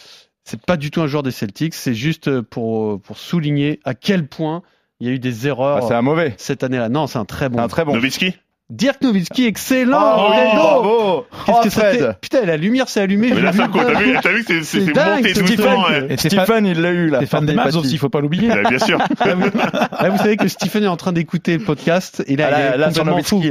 [0.49, 1.75] C'est pas du tout un joueur des Celtics.
[1.75, 4.63] C'est juste pour pour souligner à quel point
[5.01, 6.35] il y a eu des erreurs Ah, c'est un mauvais.
[6.39, 6.89] cette année-là.
[6.89, 7.59] Non, c'est un très bon.
[7.59, 7.95] Un très bon.
[7.95, 8.35] Nowitzki?
[8.71, 9.97] Dirk Nowitzki, excellent.
[10.19, 11.27] Oh, bravo.
[11.47, 12.13] Qu'est-ce Oh, que c'était.
[12.21, 13.31] Putain, la lumière s'est allumée.
[13.33, 13.61] Mais là, vu.
[13.69, 13.87] compte.
[13.87, 15.65] T'as vu, t'as vu que c'est- c'est C'est c'est dingue, monté tout le Stephen.
[15.67, 15.89] temps.
[15.89, 16.07] ouais.
[16.11, 17.19] Et Stéphane, Stephen, il l'a eu là.
[17.19, 17.79] Stéphane Demaz télépathie.
[17.79, 18.51] aussi, il faut pas l'oublier.
[18.51, 18.99] Ouais, Bien sûr.
[19.25, 19.51] Oui.
[19.93, 22.59] Ah, vous savez que Stephen est en train d'écouter le podcast et là, Ah, là,
[22.59, 23.43] il est là, complètement fou.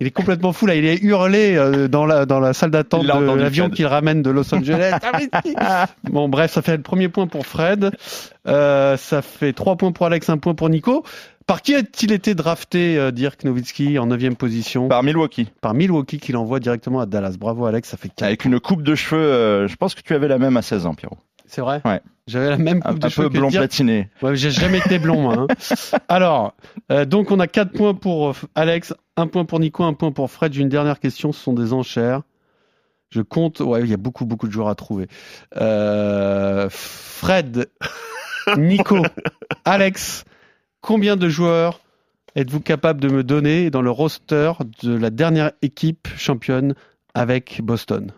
[0.00, 0.74] Il est complètement fou là.
[0.74, 4.30] Il est hurlé euh, dans la dans la salle d'attente de l'avion qu'il ramène de
[4.30, 4.98] Los Angeles.
[6.04, 7.92] bon bref, ça fait le premier point pour Fred.
[8.46, 11.04] Euh, ça fait trois points pour Alex, un point pour Nico.
[11.46, 14.88] Par qui a-t-il été drafté euh, Dirk Nowitzki en neuvième position?
[14.88, 15.48] Par Milwaukee.
[15.60, 17.36] Par Milwaukee qui l'envoie directement à Dallas.
[17.38, 18.26] Bravo Alex, ça fait quatre.
[18.26, 20.86] Avec une coupe de cheveux, euh, je pense que tu avais la même à 16
[20.86, 21.18] ans, Pierrot.
[21.46, 22.00] C'est vrai Ouais.
[22.26, 23.60] J'avais la même Un, coupe de un cheveux peu que blond Dirk.
[23.62, 24.10] platiné.
[24.20, 25.46] Ouais, j'ai jamais été blond, moi.
[25.48, 25.98] hein.
[26.08, 26.54] Alors,
[26.90, 30.10] euh, donc on a 4 points pour euh, Alex, un point pour Nico, un point
[30.10, 30.52] pour Fred.
[30.52, 32.22] J'ai une dernière question, ce sont des enchères.
[33.10, 35.06] Je compte, ouais, il y a beaucoup, beaucoup de joueurs à trouver.
[35.56, 37.68] Euh, Fred,
[38.56, 38.98] Nico,
[39.64, 40.24] Alex,
[40.80, 41.80] combien de joueurs
[42.34, 46.74] êtes-vous capable de me donner dans le roster de la dernière équipe championne
[47.14, 48.10] avec Boston?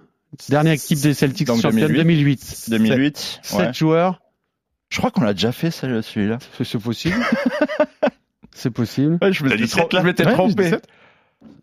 [0.49, 2.68] Dernière équipe des Celtics Donc championne 2008.
[2.68, 2.70] 2008.
[2.70, 3.41] 2008.
[3.43, 3.72] 7 ouais.
[3.72, 4.20] joueurs,
[4.91, 6.39] Je crois qu'on l'a déjà fait, celui-là.
[6.57, 7.16] c'est c'est possible.
[8.55, 9.18] c'est possible.
[9.22, 10.64] Ouais, je m'étais dit sept, trom- là je m'étais Ouais, trompé.
[10.64, 10.87] 17.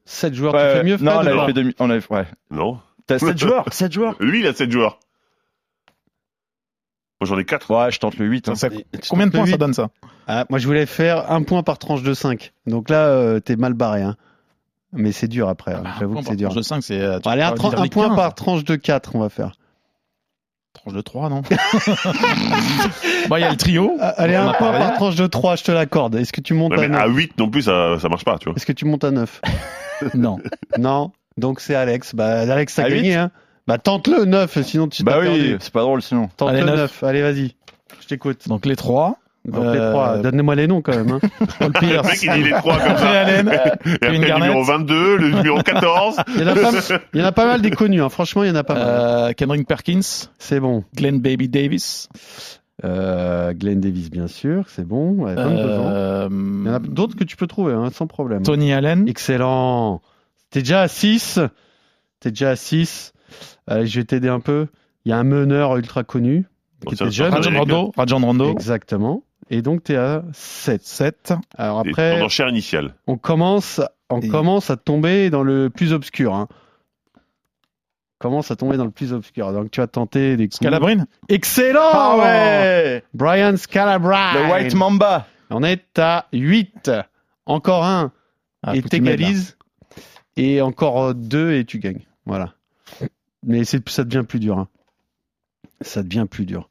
[0.05, 1.73] 7 joueurs, Ouais, tu fais mieux, non, on avait fait demi.
[1.79, 2.25] On avait, ouais.
[2.51, 2.79] Non.
[3.07, 4.99] T'as 7 joueurs 7 joueurs Lui, il a 7 joueurs.
[7.21, 7.71] Moi, j'en ai 4.
[7.71, 8.45] Ouais, je tente le 8.
[8.47, 9.89] Ça- ça- Et- et tu Combien de points ça donne ça
[10.27, 12.51] Ah, Moi, je voulais faire un point par tranche de 5.
[12.67, 14.01] Donc là, euh, t'es mal barré.
[14.01, 14.17] Hein.
[14.95, 15.73] Mais c'est dur après.
[15.73, 15.83] hein.
[15.99, 16.49] J'avoue que c'est dur.
[16.49, 16.99] Tranche de 5, c'est.
[16.99, 18.15] euh, allez, un, un point 1.
[18.15, 19.51] par tranche de 4, on va faire.
[20.73, 21.41] Tranche de 3, non?
[23.29, 23.95] Bon, il y a le trio.
[23.99, 26.15] Ah, Allez, On un point par tranche de 3, je te l'accorde.
[26.15, 28.25] Est-ce que tu montes Ouais, à mais à 9 8 non plus, ça, ça marche
[28.25, 28.55] pas, tu vois.
[28.55, 29.41] Est-ce que tu montes à 9
[30.13, 30.37] Non.
[30.77, 31.11] Non.
[31.37, 32.13] Donc c'est Alex.
[32.15, 33.15] Bah, Alex, t'as À gagné.
[33.15, 33.31] Hein.
[33.67, 36.29] Bah, tente-le 9, sinon tu Bah oui, c'est pas drôle sinon.
[36.37, 37.01] Tente Allez, le neuf.
[37.01, 37.03] 9.
[37.03, 37.55] Allez, vas-y.
[38.01, 38.47] Je t'écoute.
[38.47, 39.17] Donc les trois.
[39.45, 40.17] Donc les Euh, 3.
[40.19, 41.11] Donne-moi les noms quand même.
[41.11, 41.19] Hein.
[41.59, 42.07] Paul Le Pierce.
[42.07, 43.21] mec, il dit les 3 comme Ray ça.
[43.21, 43.47] Allen.
[43.47, 43.51] Et
[44.05, 46.15] après, le numéro 22, le numéro 14.
[46.35, 46.71] Il y en a pas,
[47.13, 48.01] il y en a pas mal des connus.
[48.01, 48.09] Hein.
[48.09, 48.83] Franchement, il y en a pas mal.
[48.87, 49.99] Euh, Kendrick Perkins.
[50.39, 50.83] C'est bon.
[50.95, 52.09] Glenn Baby Davis.
[52.83, 55.11] Euh, Glenn Davis, bien sûr, c'est bon.
[55.23, 55.89] Ouais, 22 ans.
[55.89, 58.43] Euh, Il y en a d'autres que tu peux trouver, hein, sans problème.
[58.43, 59.07] Tony Allen.
[59.07, 60.01] Excellent.
[60.49, 61.39] T'es déjà à 6.
[62.19, 63.13] T'es déjà à 6.
[63.67, 64.67] Allez, je vais t'aider un peu.
[65.05, 66.45] Il y a un meneur ultra connu
[66.85, 67.31] qui était jeune.
[67.31, 67.91] ça, Rajon Rondo.
[67.95, 68.51] Rajon Rondo.
[68.51, 69.23] Exactement.
[69.49, 70.83] Et donc, t'es à 7.
[70.83, 71.33] 7.
[71.57, 72.95] Alors après, Ton enchère initiale.
[73.07, 73.79] on commence,
[74.09, 76.33] on Et- commence à tomber dans le plus obscur.
[76.33, 76.47] Hein.
[77.15, 79.51] On commence à tomber dans le plus obscur.
[79.53, 80.55] Donc, tu vas tenter des coups.
[80.57, 81.05] Scalabrine?
[81.29, 84.41] Excellent Ah ouais Brian Scalabrine.
[84.45, 85.27] Le White Mamba.
[85.51, 86.89] On est à 8.
[87.45, 88.11] Encore un.
[88.63, 89.57] Ah, et tu t'égalises.
[90.37, 92.01] Et encore deux et tu gagnes.
[92.25, 92.53] Voilà.
[93.45, 94.57] Mais ça devient plus dur.
[94.57, 94.67] hein.
[95.81, 96.67] Ça devient plus dur.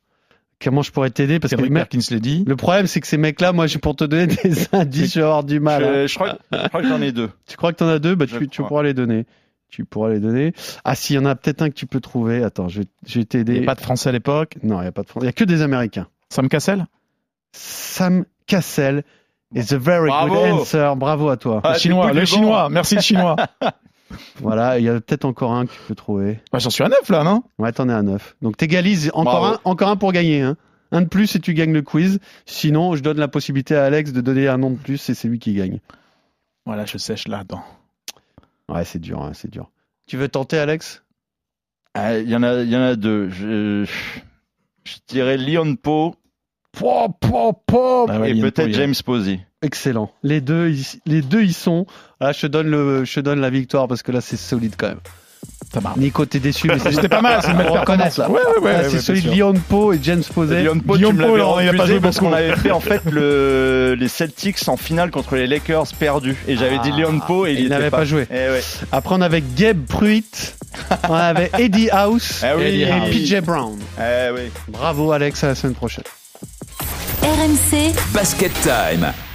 [0.64, 1.38] Comment je pourrais t'aider?
[1.38, 2.42] Parce que Kendrick le, mec- Perkins l'a dit.
[2.46, 4.36] le problème, c'est que ces mecs-là, moi, j'ai pour te donner des
[4.72, 5.84] indices, je vais avoir du mal.
[5.84, 5.92] hein.
[6.02, 7.30] Je, je crois, que- je crois que j'en ai deux.
[7.46, 8.14] Tu crois que t'en as deux?
[8.14, 9.26] Bah, Je tu, pourras les donner.
[9.68, 10.52] Tu pourras les donner.
[10.84, 12.42] Ah, si, il y en a peut-être un que tu peux trouver.
[12.42, 13.52] Attends, je vais, je vais Il t'aider.
[13.58, 14.56] n'y a pas de français à l'époque.
[14.62, 15.24] Non, il n'y a pas de français.
[15.24, 16.06] Il n'y a que des Américains.
[16.30, 16.86] Sam Cassell?
[17.52, 19.02] Sam Cassell
[19.54, 20.34] is a very Bravo.
[20.34, 20.92] good answer.
[20.96, 21.60] Bravo à toi.
[21.64, 22.12] Ah, le chinois.
[22.12, 22.68] Le chinois.
[22.70, 23.36] Merci le chinois.
[24.40, 26.40] Voilà, il y a peut-être encore un que tu peux trouver.
[26.52, 27.42] Bah, J'en suis à 9 là, non?
[27.58, 28.36] Ouais, t'en es à 9.
[28.42, 29.54] Donc t'égalises encore Bravo.
[29.56, 30.42] un, encore un pour gagner.
[30.42, 30.56] Hein.
[30.92, 32.20] Un de plus et tu gagnes le quiz.
[32.46, 35.26] Sinon, je donne la possibilité à Alex de donner un nom de plus et c'est
[35.28, 35.80] lui qui gagne.
[36.66, 37.62] Voilà, je sèche là-dedans.
[38.68, 39.70] Ouais, c'est dur, hein, c'est dur.
[40.06, 41.02] Tu veux tenter, Alex?
[41.94, 43.28] Ah, Il y en a, il y en a deux.
[43.30, 43.84] Je,
[44.84, 46.14] je dirais Leon Poe
[46.78, 48.06] Po, po, po.
[48.06, 49.40] Bah ouais, et peut-être y James Posey.
[49.62, 50.10] Excellent.
[50.22, 51.86] Les deux, ils, les deux, ils sont.
[52.20, 54.74] Là, je te donne le, je te donne la victoire parce que là, c'est solide
[54.76, 55.00] quand même.
[55.72, 55.96] Ça marche.
[55.96, 58.30] Nico, t'es déçu, mais c'est C'était pas mal, c'est une belle performance là.
[58.30, 58.72] Ouais, ouais, ouais.
[58.74, 59.36] Ah, ouais, c'est bien celui de sûr.
[59.36, 60.64] Leon Poe et James Posey.
[60.64, 62.56] Poe, Guillaume tu me l'avais Poe, alors, il a pas refusé joué parce qu'on avait
[62.56, 66.36] fait en fait le, les Celtics en finale contre les Lakers perdus.
[66.48, 68.26] Et j'avais dit Ah, Leon Poe et il, n'avait pas joué.
[68.30, 68.60] Eh ouais.
[68.92, 70.56] Après, on avait Gabe Pruitt.
[71.08, 72.64] on avait Eddie House Ah oui.
[72.64, 73.78] et Eddie PJ Brown.
[73.98, 74.50] Eh oui.
[74.68, 75.42] Bravo, Alex.
[75.44, 76.04] À la semaine prochaine.
[77.24, 79.33] RMC Basket Time.